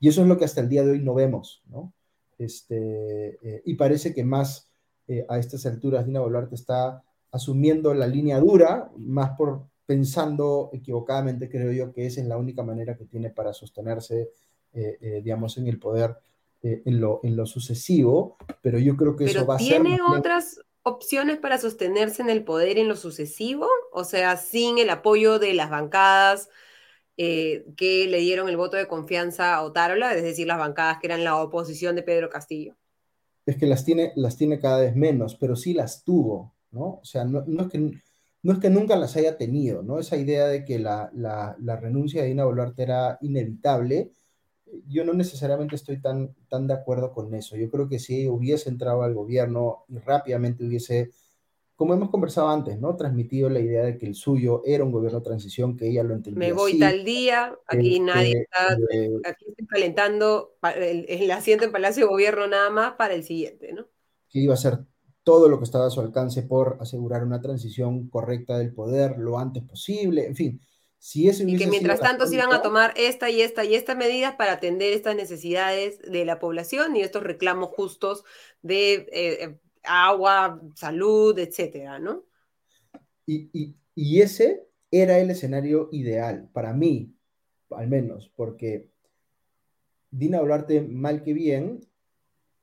[0.00, 1.92] Y eso es lo que hasta el día de hoy no vemos, ¿no?
[2.36, 4.68] Este, eh, y parece que más
[5.06, 11.48] eh, a estas alturas Dina Boluarte está asumiendo la línea dura, más por pensando equivocadamente,
[11.48, 14.30] creo yo, que esa es la única manera que tiene para sostenerse,
[14.72, 16.16] eh, digamos, en el poder
[16.62, 19.82] eh, en, lo, en lo sucesivo, pero yo creo que eso va a ser...
[19.82, 23.66] ¿Tiene otras opciones para sostenerse en el poder en lo sucesivo?
[23.92, 26.48] O sea, sin el apoyo de las bancadas
[27.16, 31.06] eh, que le dieron el voto de confianza a Otárola, es decir, las bancadas que
[31.06, 32.76] eran la oposición de Pedro Castillo.
[33.46, 37.00] Es que las tiene, las tiene cada vez menos, pero sí las tuvo, ¿no?
[37.02, 38.00] O sea, no, no es que
[38.42, 39.98] no es que nunca las haya tenido, ¿no?
[39.98, 44.12] Esa idea de que la, la, la renuncia de Dina Boluarte era inevitable,
[44.88, 47.56] yo no necesariamente estoy tan, tan de acuerdo con eso.
[47.56, 51.10] Yo creo que si hubiese entrado al gobierno y rápidamente hubiese,
[51.76, 52.96] como hemos conversado antes, ¿no?
[52.96, 56.14] Transmitido la idea de que el suyo era un gobierno de transición, que ella lo
[56.14, 56.48] entendía.
[56.48, 61.64] Me voy tal día, aquí este, nadie está, eh, aquí estoy calentando el, el, asiento
[61.64, 63.86] en Palacio de Gobierno nada más para el siguiente, ¿no?
[64.28, 64.78] Que iba a ser
[65.22, 69.38] todo lo que estaba a su alcance por asegurar una transición correcta del poder lo
[69.38, 70.60] antes posible, en fin
[71.02, 74.52] y que mientras tanto se iban a tomar esta y esta y esta medidas para
[74.52, 78.24] atender estas necesidades de la población y estos reclamos justos
[78.60, 82.24] de eh, eh, agua, salud, etcétera, ¿no?
[83.24, 87.14] Y, y, ese era el escenario ideal, para mí,
[87.70, 88.90] al menos, porque
[90.10, 91.80] Dina Boluarte, mal que bien,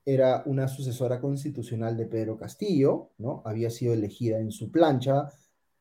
[0.04, 3.42] era una sucesora constitucional de Pedro Castillo, ¿no?
[3.44, 5.32] Había sido elegida en su plancha,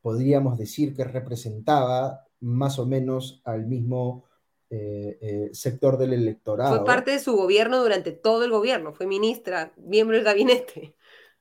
[0.01, 4.25] podríamos decir que representaba más o menos al mismo
[4.69, 6.75] eh, eh, sector del electorado.
[6.75, 10.95] Fue parte de su gobierno durante todo el gobierno, fue ministra, miembro del gabinete.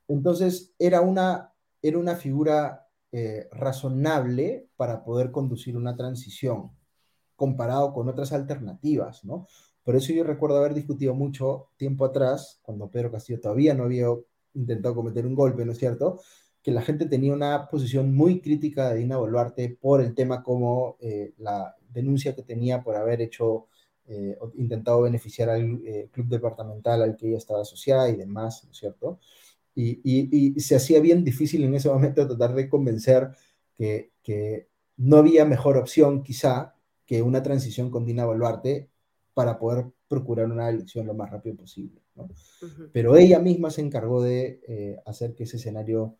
[0.08, 6.70] Entonces era una, era una figura eh, razonable para poder conducir una transición,
[7.34, 9.46] comparado con otras alternativas, ¿no?
[9.82, 14.06] Por eso yo recuerdo haber discutido mucho tiempo atrás, cuando Pedro Castillo todavía no había
[14.54, 16.20] intentado cometer un golpe, ¿no es cierto?
[16.66, 20.96] Que la gente tenía una posición muy crítica de Dina Boluarte por el tema como
[20.98, 23.68] eh, la denuncia que tenía por haber hecho,
[24.08, 28.72] eh, intentado beneficiar al eh, club departamental al que ella estaba asociada y demás, ¿no
[28.72, 29.20] es cierto?
[29.76, 33.30] Y, y, se hacía bien difícil en ese momento tratar de convencer
[33.76, 36.74] que, que no había mejor opción quizá
[37.06, 38.90] que una transición con Dina Boluarte
[39.34, 42.02] para poder procurar una elección lo más rápido posible.
[42.16, 42.28] ¿no?
[42.92, 46.16] Pero ella misma se encargó de hacer que ese escenario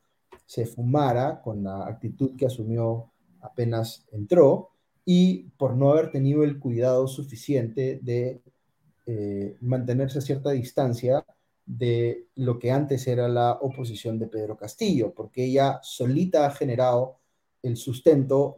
[0.47, 4.71] se fumara con la actitud que asumió apenas entró
[5.05, 8.41] y por no haber tenido el cuidado suficiente de
[9.07, 11.25] eh, mantenerse a cierta distancia
[11.65, 17.19] de lo que antes era la oposición de Pedro Castillo, porque ella solita ha generado
[17.63, 18.57] el sustento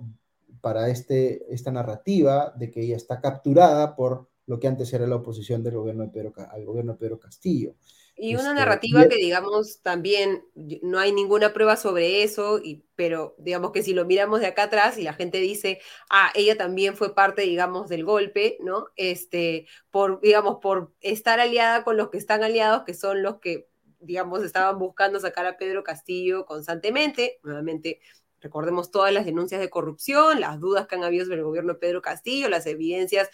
[0.61, 5.17] para este, esta narrativa de que ella está capturada por lo que antes era la
[5.17, 6.11] oposición del gobierno
[6.51, 7.75] al gobierno de Pedro Castillo.
[8.21, 10.45] Y una este, narrativa que, digamos, también
[10.83, 14.65] no hay ninguna prueba sobre eso, y, pero digamos que si lo miramos de acá
[14.65, 18.89] atrás y la gente dice, ah, ella también fue parte, digamos, del golpe, ¿no?
[18.97, 23.69] Este, por, digamos, por estar aliada con los que están aliados, que son los que,
[24.01, 28.01] digamos, estaban buscando sacar a Pedro Castillo constantemente, nuevamente.
[28.41, 31.79] Recordemos todas las denuncias de corrupción, las dudas que han habido sobre el gobierno de
[31.81, 33.31] Pedro Castillo, las evidencias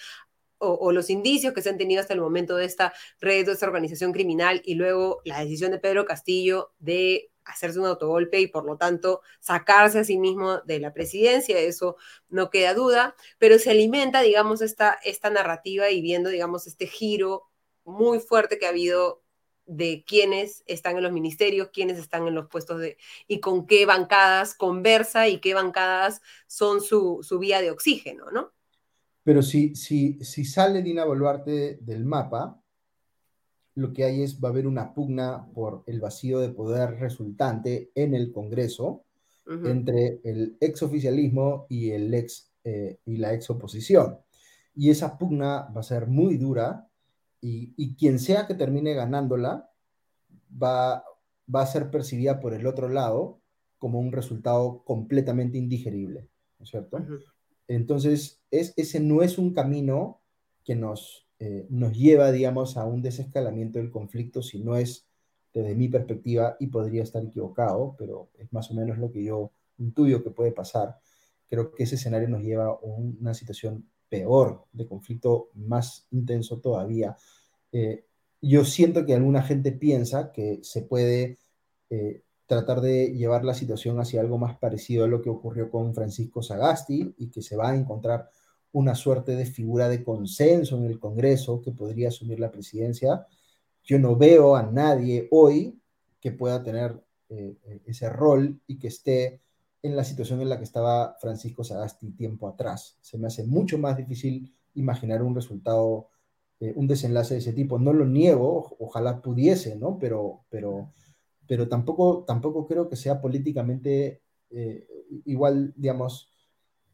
[0.58, 3.66] o, los indicios que se han tenido hasta el momento de esta red, de esta
[3.66, 8.64] organización criminal, y luego la decisión de Pedro Castillo de hacerse un autogolpe y por
[8.64, 11.96] lo tanto sacarse a sí mismo de la presidencia, eso
[12.28, 17.50] no queda duda, pero se alimenta, digamos, esta, esta narrativa y viendo, digamos, este giro
[17.84, 19.22] muy fuerte que ha habido
[19.66, 23.86] de quiénes están en los ministerios, quiénes están en los puestos de y con qué
[23.86, 28.53] bancadas conversa y qué bancadas son su, su vía de oxígeno, ¿no?
[29.24, 32.60] Pero si, si, si sale Dina Boluarte del mapa,
[33.74, 37.90] lo que hay es, va a haber una pugna por el vacío de poder resultante
[37.94, 39.04] en el Congreso
[39.46, 44.18] entre el ex oficialismo y, el ex, eh, y la ex oposición.
[44.74, 46.88] Y esa pugna va a ser muy dura
[47.42, 49.70] y, y, quien sea que termine ganándola
[50.50, 51.04] va,
[51.54, 53.40] va a ser percibida por el otro lado
[53.78, 57.04] como un resultado completamente indigerible, ¿no es cierto?
[57.68, 60.20] Entonces, es, ese no es un camino
[60.64, 65.06] que nos, eh, nos lleva, digamos, a un desescalamiento del conflicto, si no es
[65.52, 69.52] desde mi perspectiva, y podría estar equivocado, pero es más o menos lo que yo
[69.78, 70.98] intuyo que puede pasar.
[71.48, 77.16] Creo que ese escenario nos lleva a una situación peor, de conflicto más intenso todavía.
[77.72, 78.04] Eh,
[78.40, 81.38] yo siento que alguna gente piensa que se puede
[81.90, 85.94] eh, tratar de llevar la situación hacia algo más parecido a lo que ocurrió con
[85.94, 88.28] Francisco Sagasti y que se va a encontrar
[88.72, 93.26] una suerte de figura de consenso en el Congreso que podría asumir la presidencia.
[93.82, 95.78] Yo no veo a nadie hoy
[96.20, 99.40] que pueda tener eh, ese rol y que esté
[99.82, 102.98] en la situación en la que estaba Francisco Sagasti tiempo atrás.
[103.00, 106.08] Se me hace mucho más difícil imaginar un resultado,
[106.58, 107.78] eh, un desenlace de ese tipo.
[107.78, 109.98] No lo niego, ojalá pudiese, ¿no?
[109.98, 110.92] Pero, pero
[111.46, 114.86] pero tampoco, tampoco creo que sea políticamente eh,
[115.24, 116.30] igual, digamos,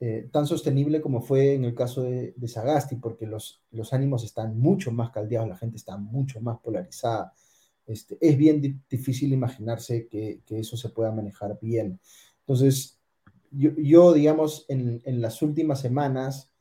[0.01, 4.59] eh, tan sostenible como fue en el caso de, Sagasti, porque los, los ánimos están
[4.59, 7.34] mucho más caldeados, la gente está mucho más polarizada.
[7.86, 12.01] Este, es bien difícil imaginarse que, que, eso se pueda manejar bien.
[12.40, 12.98] Entonces,
[13.51, 16.53] yo, yo digamos, en, en, las últimas semanas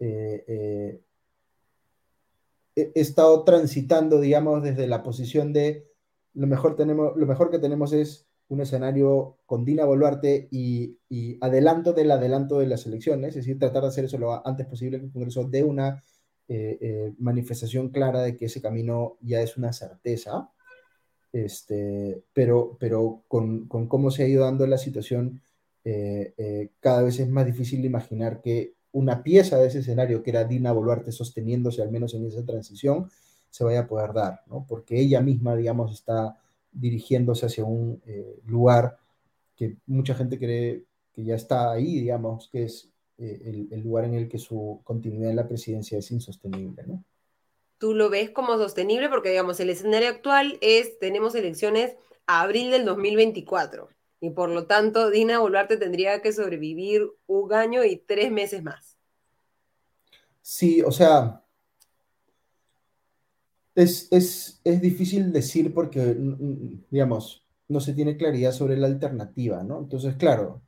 [0.00, 1.00] eh,
[2.74, 5.89] he estado transitando, digamos, desde la posición de
[6.34, 10.96] lo mejor, tenemos, lo mejor que tenemos es un escenario con Dina Boluarte y,
[11.40, 14.98] adelanto del adelanto de las elecciones, es decir, tratar de hacer eso lo antes posible
[14.98, 16.02] que el Congreso dé una
[16.48, 20.50] eh, eh, manifestación clara de que ese camino ya es una certeza,
[21.32, 25.40] este, pero, pero con, cómo se ha ido dando la situación,
[25.84, 30.44] eh, cada vez es más difícil imaginar que una pieza de ese escenario, que era
[30.44, 33.08] Dina Boluarte sosteniéndose al menos en esa transición,
[33.50, 34.64] se vaya a poder dar, ¿no?
[34.66, 36.38] Porque ella misma, digamos, está
[36.72, 38.98] dirigiéndose hacia un eh, lugar
[39.56, 44.14] que mucha gente cree que ya está ahí, digamos, que es eh, el, lugar en
[44.14, 47.04] el que su continuidad en la presidencia es insostenible, ¿no?
[47.78, 51.96] Tú lo ves como sostenible porque, digamos, el escenario actual es, tenemos elecciones
[52.26, 53.88] a abril del 2024
[54.20, 58.98] y por lo tanto Dina Boluarte tendría que sobrevivir un año y tres meses más.
[60.42, 61.42] Sí, o sea,
[63.80, 66.16] es, es, es, difícil decir porque,
[66.90, 69.78] digamos, no se tiene claridad sobre la alternativa, ¿no?
[69.78, 70.62] Entonces, claro,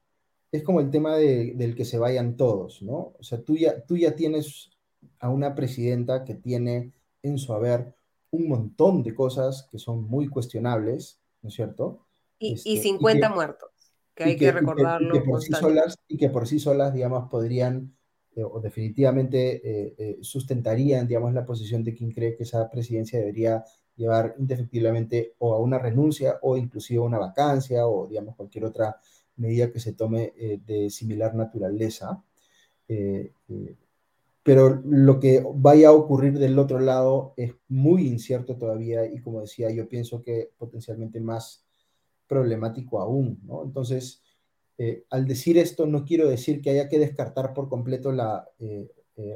[0.50, 3.14] es como el tema de, del que se vayan todos, ¿no?
[3.18, 4.70] O sea, tú ya, tú ya tienes
[5.18, 6.92] a una presidenta que tiene
[7.22, 7.94] en su haber
[8.30, 12.06] un montón de cosas que son muy cuestionables, ¿no es cierto?
[12.38, 13.70] Y, y 50 este, muertos,
[14.14, 15.14] que hay que, recordarlo.
[15.14, 17.94] Y que, por sí solas, y que por sí solas, digamos, podrían
[18.34, 23.18] eh, o definitivamente eh, eh, sustentarían, digamos, la posición de quien cree que esa presidencia
[23.18, 23.62] debería
[23.94, 28.96] llevar indefectiblemente o a una renuncia o inclusive a una vacancia o, digamos, cualquier otra
[29.36, 30.32] medida que se tome
[30.66, 32.22] de similar naturaleza.
[34.42, 39.40] pero lo que vaya a ocurrir del otro lado es muy incierto todavía y, como
[39.40, 41.64] decía, yo pienso que potencialmente más
[42.26, 43.62] problemático aún, ¿no?
[43.62, 44.22] Entonces,
[44.78, 48.88] eh, al decir esto no quiero decir que haya que descartar por completo la eh,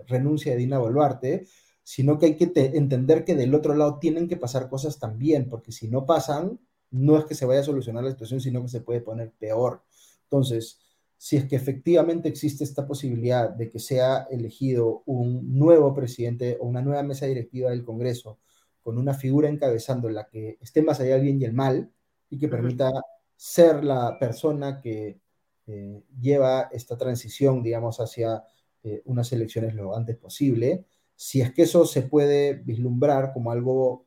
[0.06, 1.46] renuncia de Dina Boluarte,
[1.82, 5.70] sino que hay que entender que del otro lado tienen que pasar cosas también, porque
[5.70, 6.58] si no pasan,
[6.90, 9.82] no es que se vaya a solucionar la situación, sino que se puede poner peor.
[10.24, 10.80] Entonces,
[11.16, 16.66] si es que efectivamente existe esta posibilidad de que sea elegido un nuevo presidente o
[16.66, 18.38] una nueva mesa directiva del Congreso
[18.82, 21.90] con una figura encabezando la que esté más allá del bien y el mal
[22.30, 22.90] y que permita
[23.36, 25.20] ser la persona que
[25.66, 28.42] eh, lleva esta transición, digamos, hacia
[28.82, 34.06] eh, unas elecciones lo antes posible, si es que eso se puede vislumbrar como algo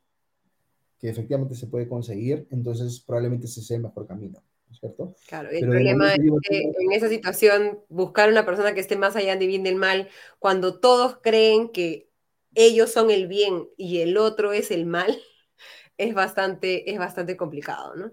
[1.00, 4.44] que efectivamente se puede conseguir, entonces probablemente ese sea el mejor camino.
[4.72, 5.16] ¿cierto?
[5.28, 9.36] Claro, el problema es que en esa situación buscar una persona que esté más allá
[9.36, 12.10] de bien del mal, cuando todos creen que
[12.56, 15.18] ellos son el bien y el otro es el mal,
[15.98, 18.12] es bastante, es bastante complicado, ¿no?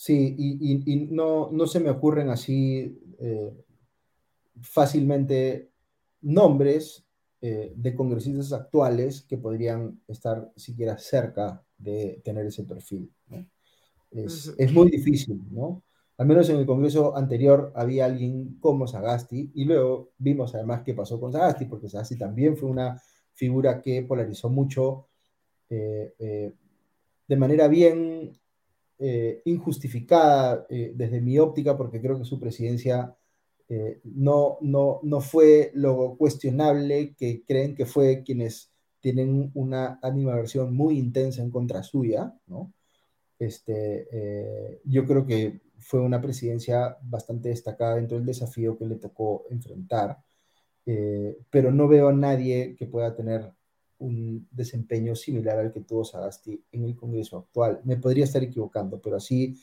[0.00, 3.52] Sí, y, no, no, se me ocurren así eh,
[4.62, 5.72] fácilmente
[6.20, 7.04] nombres
[7.40, 13.10] eh, de congresistas actuales que podrían estar siquiera cerca de tener ese perfil.
[14.12, 15.82] Es, es, muy difícil, ¿no?
[16.16, 20.94] Al menos en el Congreso anterior había alguien como Sagasti y luego vimos además qué
[20.94, 23.02] pasó con Sagasti, porque Sagasti también fue una
[23.34, 25.08] figura que polarizó mucho
[25.68, 26.52] eh, eh,
[27.26, 28.38] de manera bien
[28.98, 33.14] eh, injustificada desde mi óptica, porque creo que su presidencia
[34.04, 38.70] no, no, no fue lo cuestionable que creen que fue quienes
[39.00, 42.72] tienen una animaversión muy intensa en contra suya, ¿no?
[43.38, 49.44] Este, yo creo que fue una presidencia bastante destacada dentro del desafío que le tocó
[49.50, 50.18] enfrentar.
[50.90, 53.52] Eh, pero no veo a nadie que pueda tener
[53.98, 57.80] un desempeño similar al que tuvo Sagasti en el Congreso actual.
[57.84, 59.56] Me podría estar equivocando, pero así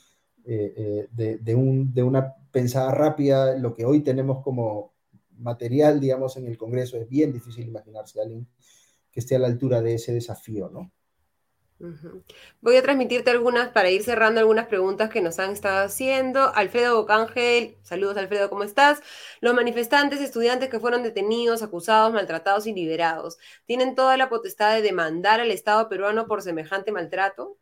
[0.44, 4.94] eh, eh, de, de, un, de, una pensada rápida, lo que hoy tenemos como
[5.38, 8.48] material, digamos, en el Congreso, es bien difícil imaginarse alguien
[9.12, 10.92] que esté a la altura de ese desafío, ¿no?
[12.62, 16.54] Voy a transmitirte algunas para ir cerrando algunas preguntas que nos han estado haciendo.
[16.56, 19.02] Alfredo Bocángel, saludos Alfredo, ¿cómo estás?
[19.42, 24.82] Los manifestantes, estudiantes que fueron detenidos, acusados, maltratados y liberados, ¿tienen toda la potestad de
[24.82, 27.58] demandar al Estado peruano por semejante maltrato?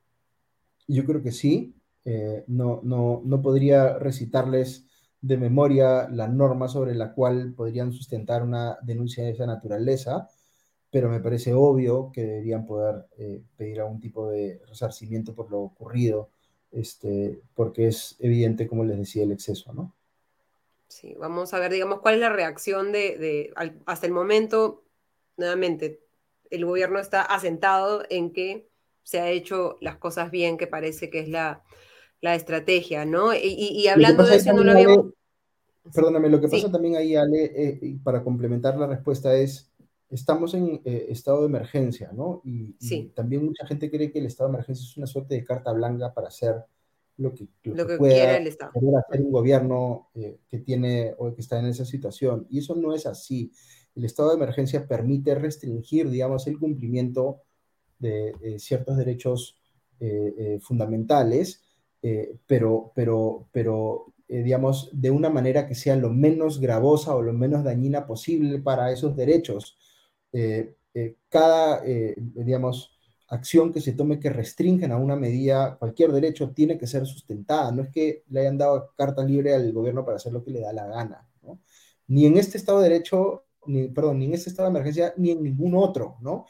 [0.88, 1.76] Yo creo que sí.
[2.06, 4.86] Eh, no, no, no podría recitarles
[5.22, 10.28] de memoria la norma sobre la cual podrían sustentar una denuncia de esa naturaleza
[10.94, 15.62] pero me parece obvio que deberían poder eh, pedir algún tipo de resarcimiento por lo
[15.62, 16.30] ocurrido,
[16.72, 19.92] este, porque es evidente, como les decía, el exceso, ¿no?
[20.88, 23.52] Sí, vamos a ver, digamos, cuál es la reacción de,
[23.88, 24.84] hasta el momento,
[25.36, 26.00] nuevamente,
[26.52, 28.68] el gobierno está asentado en que
[29.02, 31.64] se ha hecho las cosas bien, que parece que es la,
[32.22, 33.34] estrategia, ¿no?
[33.34, 35.08] Y, hablando de eso, no lo habíamos...
[35.92, 39.73] Perdóname, lo que pasa también ahí, Ale, eh, para complementar la respuesta es
[40.14, 42.42] estamos en eh, estado de emergencia, ¿no?
[42.46, 42.76] Y,
[43.16, 46.14] también mucha gente cree que el estado de emergencia es una suerte de carta blanca
[46.14, 46.56] para hacer
[47.18, 48.72] lo que, lo, que, pueda el Estado.
[48.98, 52.48] hacer un gobierno eh, que tiene o que está en esa situación.
[52.50, 53.52] Y eso no es así.
[53.96, 57.42] El estado de emergencia permite restringir, digamos, el cumplimiento
[58.00, 59.60] de eh, ciertos derechos
[60.60, 61.64] fundamentales,
[62.46, 67.64] pero, pero, pero digamos, de una manera que sea lo menos gravosa o lo menos
[67.64, 69.78] dañina posible para esos derechos.
[70.34, 76.12] Eh, eh, cada, eh, digamos, acción que se tome que restringen a una medida, cualquier
[76.12, 77.72] derecho tiene que ser sustentada.
[77.72, 80.62] No es que le hayan dado carta libre al gobierno para hacer lo que le
[80.62, 81.28] da la gana.
[81.42, 81.60] ¿no?
[82.08, 85.32] Ni en este estado de derecho, ni, perdón, ni en este estado de emergencia, ni
[85.32, 86.18] en ningún otro.
[86.22, 86.46] ¿no?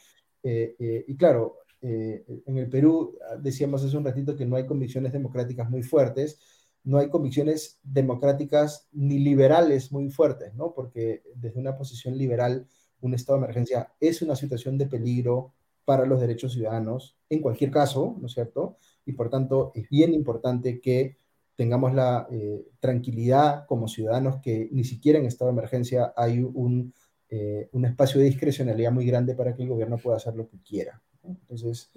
[0.46, 5.82] y claro, en el Perú decíamos hace un ratito que no hay convicciones democráticas muy
[5.82, 6.38] fuertes,
[6.82, 10.74] no hay convicciones democráticas ni liberales muy fuertes, ¿no?
[10.74, 12.68] Porque desde una posición liberal
[13.06, 15.52] un estado de emergencia es una situación de peligro
[15.84, 18.78] para los derechos ciudadanos, en cualquier caso, ¿no es cierto?
[19.04, 21.16] Y por tanto, es bien importante que
[21.56, 26.92] tengamos la eh, tranquilidad como ciudadanos que ni siquiera en estado de emergencia hay un,
[27.28, 30.58] eh, un, espacio de discrecionalidad muy grande para que el gobierno pueda hacer lo que
[30.62, 31.00] quiera.
[31.22, 31.92] Entonces,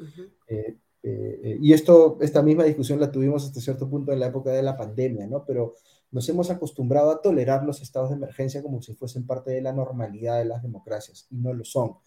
[0.47, 4.61] eh, y esto, esta misma discusión la tuvimos hasta cierto punto en la época de
[4.61, 5.45] la pandemia, ¿no?
[5.45, 5.75] Pero
[6.11, 9.73] nos hemos acostumbrado a tolerar los estados de emergencia como si fuesen parte de la
[9.73, 11.97] normalidad de las democracias, y no lo son.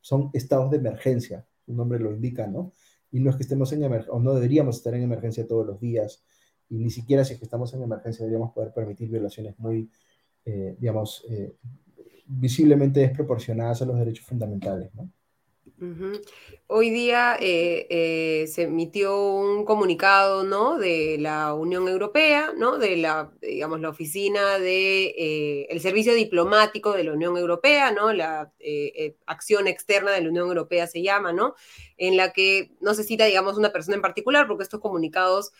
[0.00, 2.72] Son estados de emergencia, su nombre lo indica, ¿no?
[3.10, 5.80] Y no es que estemos en emergencia, o no deberíamos estar en emergencia todos los
[5.80, 6.24] días,
[6.68, 9.90] y ni siquiera si es que estamos en emergencia deberíamos poder permitir violaciones muy,
[10.44, 11.56] eh, digamos, eh,
[12.26, 15.10] visiblemente desproporcionadas a los derechos fundamentales, ¿no?
[16.66, 20.78] Hoy día eh, eh, se emitió un comunicado, ¿no?
[20.78, 22.78] De la Unión Europea, ¿no?
[22.78, 28.12] De la, digamos, la oficina de eh, el servicio diplomático de la Unión Europea, ¿no?
[28.12, 28.52] La
[29.26, 31.54] acción externa de la Unión Europea se llama, ¿no?
[31.96, 35.52] En la que no se cita, digamos, una persona en particular, porque estos comunicados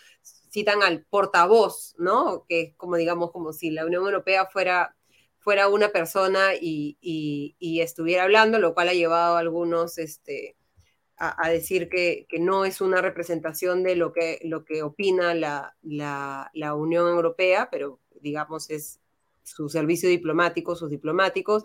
[0.50, 2.44] citan al portavoz, ¿no?
[2.48, 4.94] Que es como, digamos, como si la Unión Europea fuera
[5.48, 10.58] fuera una persona y, estuviera hablando, lo cual ha llevado a algunos este,
[11.16, 16.74] a, decir que, no es una representación de lo que, lo que opina la, la
[16.74, 19.00] Unión Europea, pero digamos es
[19.54, 21.62] su servicio diplomático, sus diplomáticos.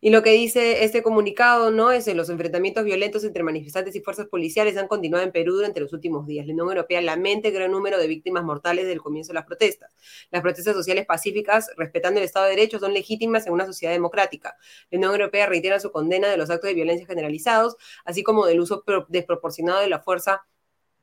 [0.00, 1.90] Y lo que dice este comunicado, ¿no?
[1.90, 5.80] Es que los enfrentamientos violentos entre manifestantes y fuerzas policiales han continuado en Perú durante
[5.80, 6.46] los últimos días.
[6.46, 9.46] La Unión Europea lamenta el gran número de víctimas mortales desde el comienzo de las
[9.46, 9.94] protestas.
[10.30, 14.56] Las protestas sociales pacíficas, respetando el Estado de Derecho, son legítimas en una sociedad democrática.
[14.90, 18.60] La Unión Europea reitera su condena de los actos de violencia generalizados, así como del
[18.60, 20.46] uso desproporcionado de la fuerza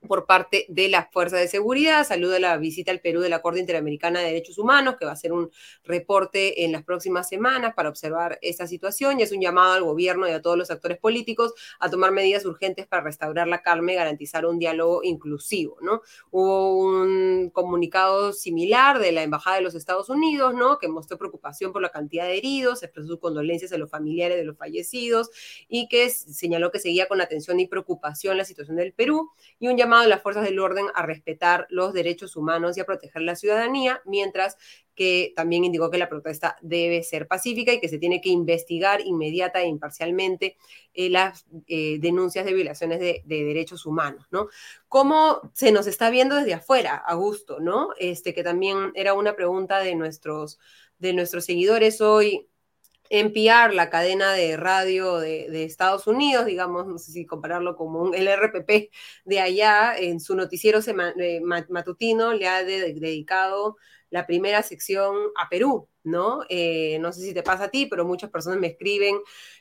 [0.08, 2.06] por parte de las fuerzas de seguridad.
[2.06, 5.14] Saluda la visita al Perú de la Corte Interamericana de Derechos Humanos, que va a
[5.14, 5.52] hacer un
[5.84, 10.28] reporte en las próximas semanas para observar esta situación y es un llamado al gobierno
[10.28, 13.96] y a todos los actores políticos a tomar medidas urgentes para restaurar la calma y
[13.96, 16.02] garantizar un diálogo inclusivo, ¿no?
[16.32, 20.80] Hubo un comunicado similar de la Embajada de los Estados Unidos, ¿no?
[20.80, 24.44] Que mostró preocupación por la cantidad de heridos, expresó sus condolencias a los familiares de
[24.44, 25.30] los fallecidos
[25.68, 29.78] y que señaló que seguía con atención y preocupación la situación del Perú y un
[29.78, 33.36] llamado de las fuerzas del orden a respetar los derechos humanos y a proteger la
[33.36, 34.58] ciudadanía, mientras
[34.96, 39.02] que también indicó que la protesta debe ser pacífica y que se tiene que investigar
[39.02, 40.58] inmediata e imparcialmente
[40.94, 44.48] eh, las eh, denuncias de violaciones de, derechos humanos, ¿no?
[44.88, 47.90] ¿Cómo se nos está viendo desde afuera, Augusto, ¿no?
[47.98, 50.60] Este, que también era una pregunta de nuestros,
[51.00, 52.48] de nuestros seguidores hoy
[53.14, 58.16] NPR, la cadena de radio de, Estados Unidos, digamos, no sé si compararlo como un,
[58.16, 58.92] el RPP
[59.26, 60.80] de allá, en su noticiero
[61.20, 63.78] eh, matutino le ha dedicado
[64.10, 66.42] la primera sección a Perú, ¿no?
[66.50, 69.18] Eh, no sé si te pasa a ti, pero muchas personas me escriben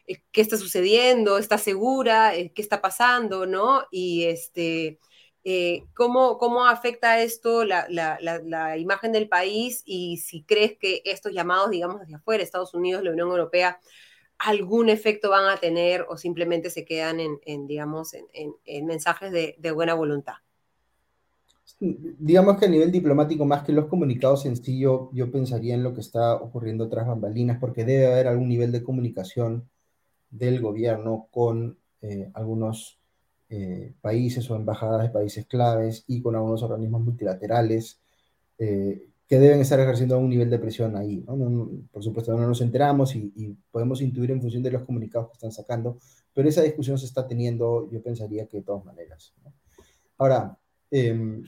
[0.07, 3.85] eh, qué está sucediendo, está segura, qué está pasando, ¿no?
[3.91, 4.99] Y este,
[5.45, 11.33] eh, ¿cómo, ¿cómo, afecta esto la, la, imagen del país y si crees que estos
[11.33, 13.81] llamados, digamos, hacia afuera, Estados Unidos, la Unión Europea,
[14.39, 18.27] algún efecto van a tener o simplemente se quedan en, en digamos, en,
[18.65, 20.35] en, mensajes de, buena voluntad?
[21.81, 26.01] Digamos que a nivel diplomático, más que los comunicados sencillos, yo pensaría en lo que
[26.01, 29.69] está ocurriendo tras bambalinas, porque debe haber algún nivel de comunicación
[30.31, 33.02] del gobierno con eh, algunos
[33.55, 38.01] eh, países o embajadas de países claves y con algunos organismos multilaterales
[38.57, 41.23] eh, que deben estar ejerciendo un nivel de presión ahí.
[41.93, 45.53] por supuesto, no nos enteramos y, podemos intuir en función de los comunicados que están
[45.53, 45.99] sacando,
[46.33, 49.35] pero esa discusión se está teniendo, yo pensaría que de todas maneras.
[50.17, 50.57] Ahora,
[50.91, 51.43] em,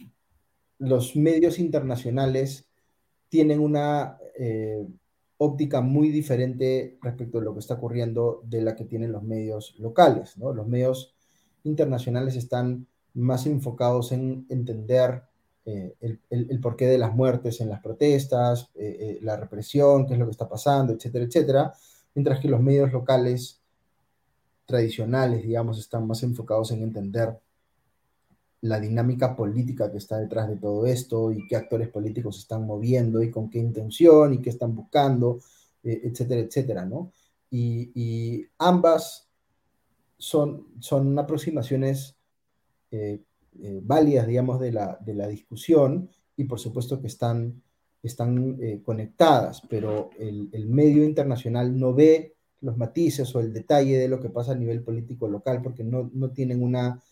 [0.81, 2.67] los medios internacionales
[3.31, 4.87] tienen una eh,
[5.39, 9.75] óptica muy diferente respecto a lo que está ocurriendo de la que tienen los medios
[9.79, 10.37] locales.
[10.37, 10.53] ¿no?
[10.53, 11.14] Los medios
[11.65, 15.23] internacionales están más enfocados en entender
[15.67, 15.95] eh,
[16.29, 20.27] el, porqué de las muertes en las protestas, eh, eh, la represión, qué es lo
[20.27, 21.75] que está pasando, etcétera, etcétera,
[22.15, 23.63] mientras que los medios locales
[24.67, 27.39] tradicionales, digamos, están más enfocados en entender
[28.61, 33.23] la dinámica política que está detrás de todo esto y qué actores políticos están moviendo
[33.23, 35.41] y con qué intención y qué están buscando,
[35.83, 37.13] etcétera, etcétera, ¿no?
[37.51, 39.24] Y ambas
[40.19, 42.17] son, son aproximaciones
[42.91, 43.21] eh,
[43.63, 47.63] eh, válidas, digamos, de la, de la, discusión y por supuesto que están,
[48.03, 53.99] están eh, conectadas, pero el, el, medio internacional no ve los matices o el detalle
[53.99, 57.03] de lo que pasa a nivel político local porque no, no tienen una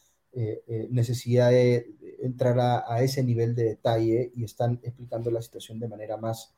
[0.89, 5.89] necesidad de entrar a, a, ese nivel de detalle y están explicando la situación de
[5.89, 6.55] manera más,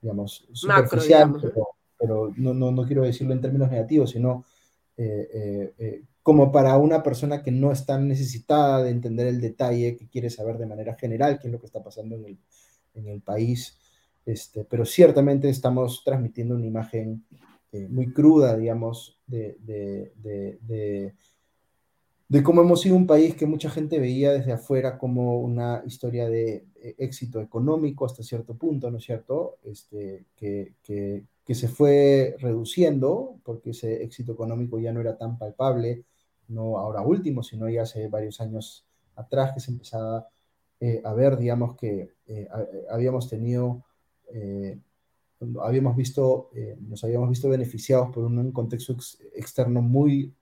[0.00, 1.68] digamos, superficial, pero,
[1.98, 4.46] pero no, no, no quiero decirlo en términos negativos, sino
[4.96, 9.96] eh, eh, eh, como para una persona que no está necesitada de entender el detalle,
[9.96, 12.38] que quiere saber de manera general qué es lo que está pasando en el,
[12.94, 13.78] en el país.
[14.26, 17.24] Este, pero ciertamente estamos transmitiendo una imagen
[17.88, 21.14] muy cruda, digamos, de, de, de,
[22.28, 26.28] de, cómo hemos sido un país que mucha gente veía desde afuera como una historia
[26.28, 26.66] de
[26.98, 29.58] éxito económico hasta cierto punto, ¿no es cierto?
[29.62, 35.38] Este, que, que, que se fue reduciendo porque ese éxito económico ya no era tan
[35.38, 36.04] palpable,
[36.48, 38.86] no ahora último, sino ya hace varios años
[39.16, 40.28] atrás que se empezaba
[40.80, 42.48] eh, a ver, digamos, que eh,
[42.90, 43.84] habíamos tenido
[44.32, 44.78] eh,
[45.62, 46.50] habíamos visto,
[46.80, 48.94] nos habíamos visto beneficiados por un, contexto
[49.34, 50.34] externo muy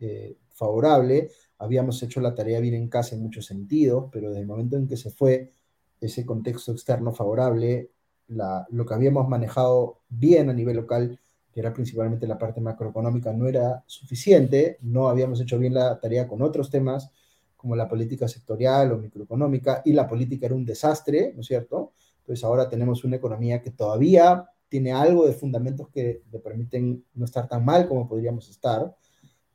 [0.49, 4.77] favorable, habíamos hecho la tarea bien en casa en muchos sentidos, pero desde el momento
[4.77, 5.53] en que se fue
[6.01, 7.93] ese contexto externo favorable,
[8.29, 11.19] lo que habíamos manejado bien a nivel local,
[11.53, 16.29] que era principalmente la parte macroeconómica, no era suficiente, no habíamos hecho bien la tarea
[16.29, 17.11] con otros temas,
[17.57, 21.93] como la política sectorial o microeconómica, y la política era un desastre, ¿no es cierto?
[22.21, 27.25] Entonces ahora tenemos una economía que todavía tiene algo de fundamentos que le permiten no
[27.25, 28.95] estar tan mal como podríamos estar,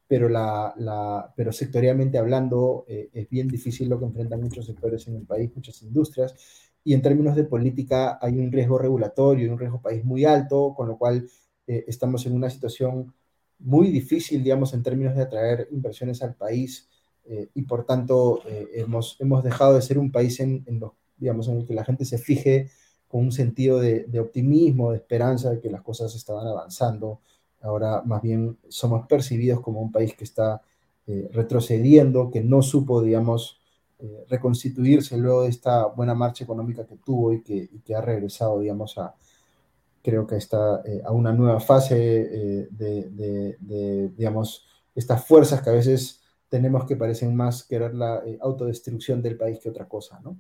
[0.08, 5.08] pero, la, la pero sectorialmente hablando eh, es bien difícil lo que enfrentan muchos sectores
[5.08, 6.36] en el país, muchas industrias,
[6.84, 10.74] y en términos de política hay un riesgo regulatorio y un riesgo país muy alto,
[10.76, 11.28] con lo cual
[11.68, 13.14] eh, estamos en una situación
[13.60, 16.90] muy difícil, digamos, en términos de atraer inversiones al país
[17.26, 18.42] eh, y por tanto
[18.74, 20.82] hemos, hemos dejado de ser un país en, en,
[21.18, 22.70] digamos, en el que la gente se fije
[23.08, 27.22] con un sentido de, de, optimismo, de esperanza de que las cosas estaban avanzando.
[27.62, 30.62] Ahora más bien somos percibidos como un país que está
[31.06, 33.60] eh, retrocediendo, que no supo, digamos,
[34.04, 38.98] eh, reconstituirse luego de esta buena marcha económica que tuvo y que, ha regresado, digamos,
[38.98, 39.16] a,
[40.04, 45.70] creo que está eh, a una nueva fase de, de, de, digamos, estas fuerzas que
[45.70, 50.38] a veces tenemos que parecen más querer la autodestrucción del país que otra cosa, ¿no?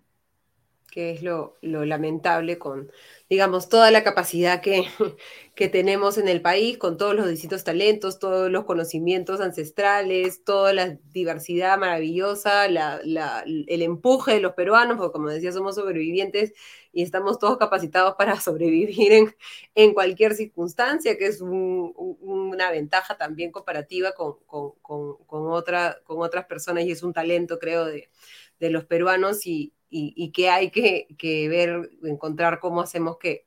[0.93, 2.91] Que es lo, lamentable con,
[3.27, 4.85] digamos, toda la capacidad que,
[5.55, 10.71] que, tenemos en el país, con todos los distintos talentos, todos los conocimientos ancestrales, toda
[10.71, 16.53] la diversidad maravillosa, el empuje de los peruanos, porque como decía, somos sobrevivientes
[16.91, 19.35] y estamos todos capacitados para sobrevivir en,
[19.73, 26.45] en cualquier circunstancia, que es una ventaja también comparativa con, con, con, otra, con otras
[26.45, 28.11] personas y es un talento, creo, de,
[28.59, 33.45] de los peruanos y, y, que hay que, ver, encontrar cómo hacemos que,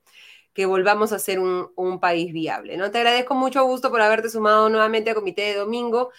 [0.53, 2.77] que volvamos a ser un, país viable.
[2.77, 2.91] ¿no?
[2.91, 6.11] Te agradezco mucho, gusto por haberte sumado nuevamente a Comité de Domingo.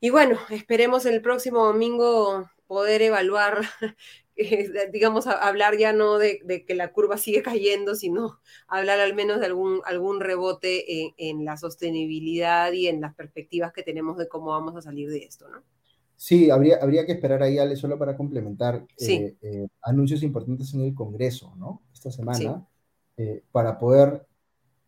[0.00, 3.62] Y bueno, esperemos el próximo domingo poder evaluar,
[4.36, 9.40] eh, digamos, hablar ya no de, que la curva sigue cayendo, sino hablar al menos
[9.40, 14.28] de algún, algún rebote en, en la sostenibilidad y en las perspectivas que tenemos de
[14.28, 15.64] cómo vamos a salir de esto, ¿no?
[16.16, 20.82] Sí, habría, habría que esperar ahí, Ale, solo para complementar eh, eh, anuncios importantes en
[20.82, 21.82] el Congreso, ¿no?
[21.92, 22.66] Esta semana,
[23.16, 24.26] eh, para poder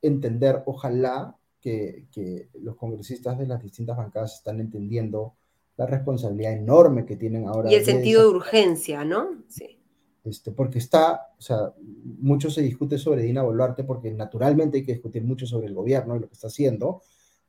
[0.02, 5.34] entender, ojalá, que, que, los congresistas de las distintas bancadas están entendiendo
[5.76, 7.70] la responsabilidad enorme que tienen ahora.
[7.70, 9.42] Y el sentido de urgencia, ¿no?
[9.48, 9.78] Sí.
[10.24, 11.72] Este, porque está, o sea,
[12.20, 16.16] mucho se discute sobre Dina Boluarte, porque naturalmente hay que discutir mucho sobre el gobierno
[16.16, 17.02] y lo que está haciendo,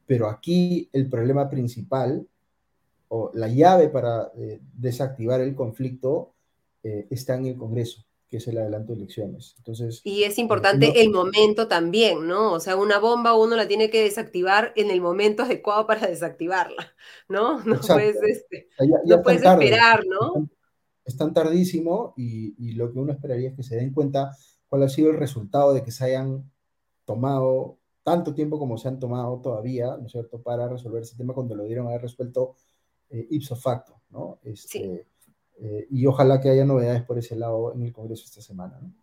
[0.05, 2.27] pero aquí el problema principal
[3.09, 6.33] o la llave para eh, desactivar el conflicto
[6.83, 9.55] eh, está en el Congreso, que es el adelanto de elecciones.
[9.57, 12.53] Entonces, y es importante el momento también, ¿no?
[12.53, 16.93] O sea, una bomba uno la tiene que desactivar en el momento adecuado para desactivarla,
[17.29, 17.63] ¿no?
[17.63, 18.69] No puedes, este,
[19.05, 20.49] no puedes esperar, ¿no?
[21.05, 24.35] Es tan tardísimo y, y lo que uno esperaría es que se den cuenta
[24.67, 26.51] cuál ha sido el resultado de que se hayan
[27.05, 31.33] tomado tanto tiempo como se han tomado todavía, ¿no es cierto?, para resolver ese tema
[31.33, 32.55] cuando lo dieron a haber resuelto
[33.09, 34.39] eh, ipso facto, ¿no?
[34.43, 35.07] Este,
[35.59, 38.93] eh, y ojalá que haya novedades por ese lado en el Congreso esta semana, ¿no?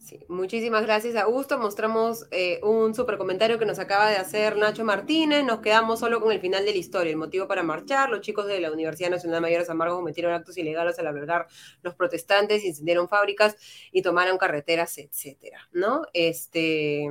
[0.00, 1.58] Sí, muchísimas gracias, Augusto.
[1.58, 5.44] Mostramos eh, un super comentario que nos acaba de hacer Nacho Martínez.
[5.44, 7.10] Nos quedamos solo con el final de la historia.
[7.10, 10.32] El motivo para marchar: los chicos de la Universidad Nacional Mayor de San Marcos cometieron
[10.32, 11.48] actos ilegales al albergar
[11.82, 13.56] los protestantes, incendiaron fábricas
[13.92, 16.02] y tomaron carreteras, etcétera, ¿no?
[16.14, 17.06] Este.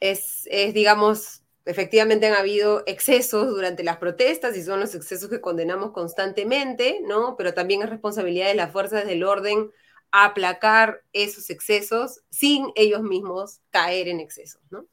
[0.00, 5.40] Es, es digamos, efectivamente han habido excesos durante las protestas y son los excesos que
[5.40, 7.36] condenamos constantemente, ¿no?
[7.36, 9.70] Pero también es responsabilidad de las fuerzas del orden
[10.12, 14.86] aplacar esos excesos sin ellos mismos caer en excesos, ¿no?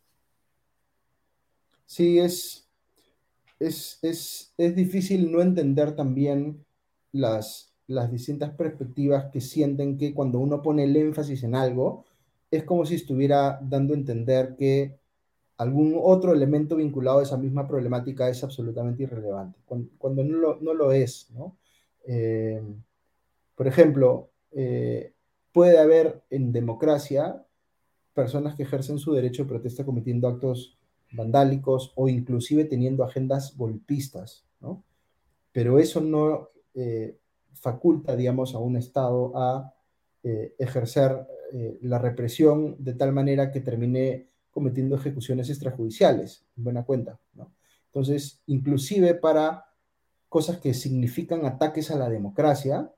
[1.86, 2.68] Sí, es,
[3.60, 6.66] es, es, difícil no entender también
[7.14, 12.06] las, las distintas perspectivas que sienten que cuando uno pone el énfasis en algo,
[12.52, 15.00] es como si estuviera dando a entender que
[15.58, 19.60] algún otro elemento vinculado a esa misma problemática es absolutamente irrelevante,
[19.98, 21.32] cuando, no, lo, es.
[21.32, 21.58] ¿no?
[22.06, 22.62] Eh,
[23.56, 25.14] por ejemplo, eh,
[25.52, 27.44] puede haber en democracia
[28.14, 30.78] personas que ejercen su derecho de protesta cometiendo actos
[31.12, 34.84] vandálicos o inclusive teniendo agendas golpistas, ¿no?
[35.52, 37.18] Pero eso no eh,
[37.54, 39.74] faculta, digamos, a un Estado a
[40.60, 41.26] ejercer
[41.82, 44.28] la represión de tal manera que termine
[44.58, 47.54] cometiendo ejecuciones extrajudiciales, en buena cuenta, ¿no?
[47.86, 49.66] Entonces, inclusive para
[50.30, 52.92] cosas que significan ataques a la democracia,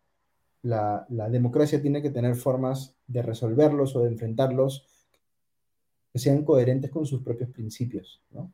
[0.61, 4.88] la, democracia tiene que tener formas de resolverlos o de enfrentarlos
[6.14, 8.53] que sean coherentes con sus propios principios, ¿no?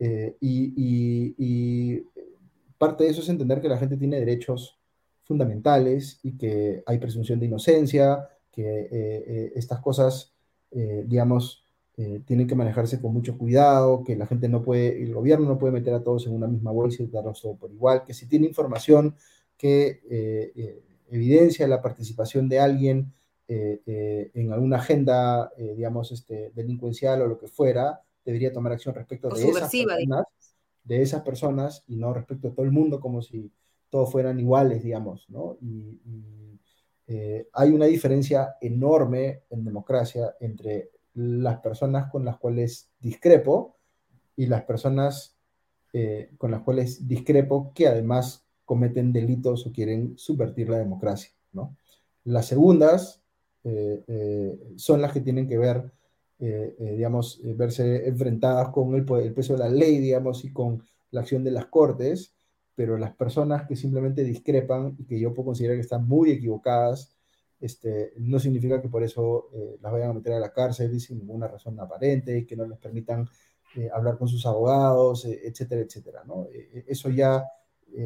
[0.00, 2.02] Eh, y,
[2.76, 4.76] parte de eso es entender que la gente tiene derechos
[5.22, 10.34] fundamentales y que hay presunción de inocencia, que eh, eh, estas cosas,
[10.72, 11.64] digamos,
[12.24, 15.74] tienen que manejarse con mucho cuidado, que la gente no puede, el gobierno no puede
[15.74, 18.46] meter a todos en una misma bolsa y darlos todo por igual, que si tiene
[18.46, 19.14] información
[19.58, 20.00] que
[21.10, 23.12] evidencia la participación de alguien
[23.46, 29.48] en alguna agenda, digamos, este, delincuencial o lo que fuera, debería tomar acción respecto de
[29.48, 30.26] esas, personas,
[30.84, 33.50] de esas personas y no respecto a todo el mundo como si
[33.88, 35.56] todos fueran iguales, digamos, ¿no?
[35.60, 36.00] Y,
[37.12, 43.76] eh, hay una diferencia enorme en democracia entre las personas con las cuales discrepo
[44.36, 45.36] y las personas
[45.92, 51.76] eh, con las cuales discrepo que además cometen delitos o quieren subvertir la democracia, ¿no?
[52.24, 53.22] Las segundas
[53.64, 55.92] eh, son las que tienen que ver
[56.42, 60.52] eh, eh, digamos, eh, verse enfrentadas con el, el, peso de la ley, digamos, y
[60.54, 62.34] con la acción de las cortes,
[62.74, 67.14] pero las personas que simplemente discrepan y que yo puedo considerar que están muy equivocadas,
[67.60, 69.50] este, no significa que por eso
[69.80, 72.78] las vayan a meter a la cárcel sin ninguna razón aparente, y que no les
[72.78, 73.28] permitan
[73.92, 76.22] hablar con sus abogados, etcétera, etcétera.
[76.26, 76.48] ¿no?
[76.86, 77.44] eso ya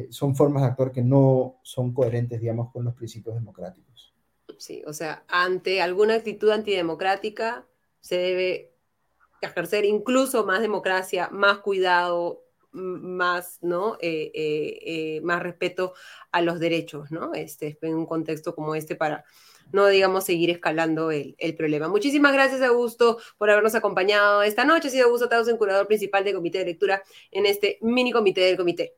[0.09, 4.13] son formas de actuar que no son coherentes, digamos, con los principios democráticos.
[4.57, 7.65] Sí, o sea, ante alguna actitud antidemocrática,
[7.99, 8.75] se debe
[9.41, 12.44] ejercer incluso más democracia, más cuidado,
[12.75, 13.97] más, ¿no?
[14.01, 15.93] Eh, eh, eh, más respeto
[16.31, 17.33] a los derechos, ¿no?
[17.33, 19.25] Este, en un contexto como este para
[19.71, 21.87] no, digamos, seguir escalando el, problema.
[21.87, 24.89] Muchísimas gracias, Augusto, por habernos acompañado esta noche.
[24.89, 28.57] Ha sido Augusto en curador principal del Comité de Lectura en este mini comité del
[28.57, 28.95] comité.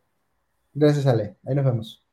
[0.74, 1.38] Gracias, Ale.
[1.46, 2.07] Ahí nos vemos.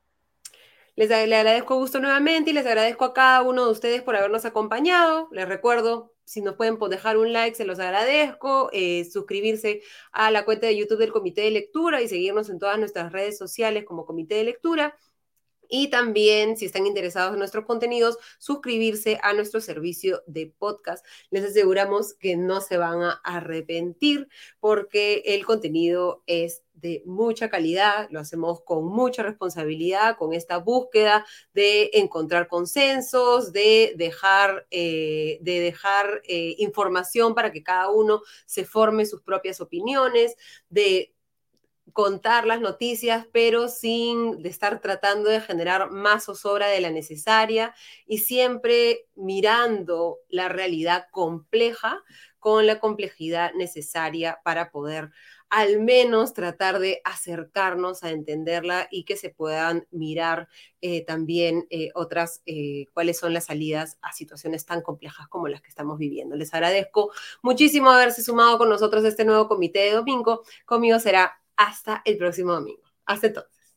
[0.96, 5.28] Les agradezco gusto nuevamente y les agradezco a cada uno de ustedes por habernos acompañado.
[5.32, 8.70] Les recuerdo, si nos pueden dejar un like, se los agradezco.
[8.72, 12.78] Eh, suscribirse a la cuenta de YouTube del Comité de Lectura y seguirnos en todas
[12.78, 14.96] nuestras redes sociales como Comité de Lectura.
[15.68, 21.04] Y también, si están interesados en nuestros contenidos, suscribirse a nuestro servicio de podcast.
[21.30, 24.28] Les aseguramos que no se van a arrepentir
[24.60, 31.24] porque el contenido es de mucha calidad, lo hacemos con mucha responsabilidad, con esta búsqueda
[31.54, 38.64] de encontrar consensos, de dejar, eh, de dejar eh, información para que cada uno se
[38.66, 40.36] forme sus propias opiniones,
[40.68, 41.13] de
[41.93, 47.74] contar las noticias, pero sin estar tratando de generar más zozobra de la necesaria
[48.06, 52.02] y siempre mirando la realidad compleja
[52.39, 55.11] con la complejidad necesaria para poder
[55.51, 60.48] al menos tratar de acercarnos a entenderla y que se puedan mirar
[60.81, 65.62] eh, también eh, otras, eh, cuáles son las salidas a situaciones tan complejas como las
[65.62, 66.35] que estamos viviendo.
[66.35, 70.43] Les agradezco muchísimo haberse sumado con nosotros a este nuevo comité de domingo.
[70.66, 72.82] Conmigo será hasta el próximo domingo.
[73.06, 73.74] Hasta entonces.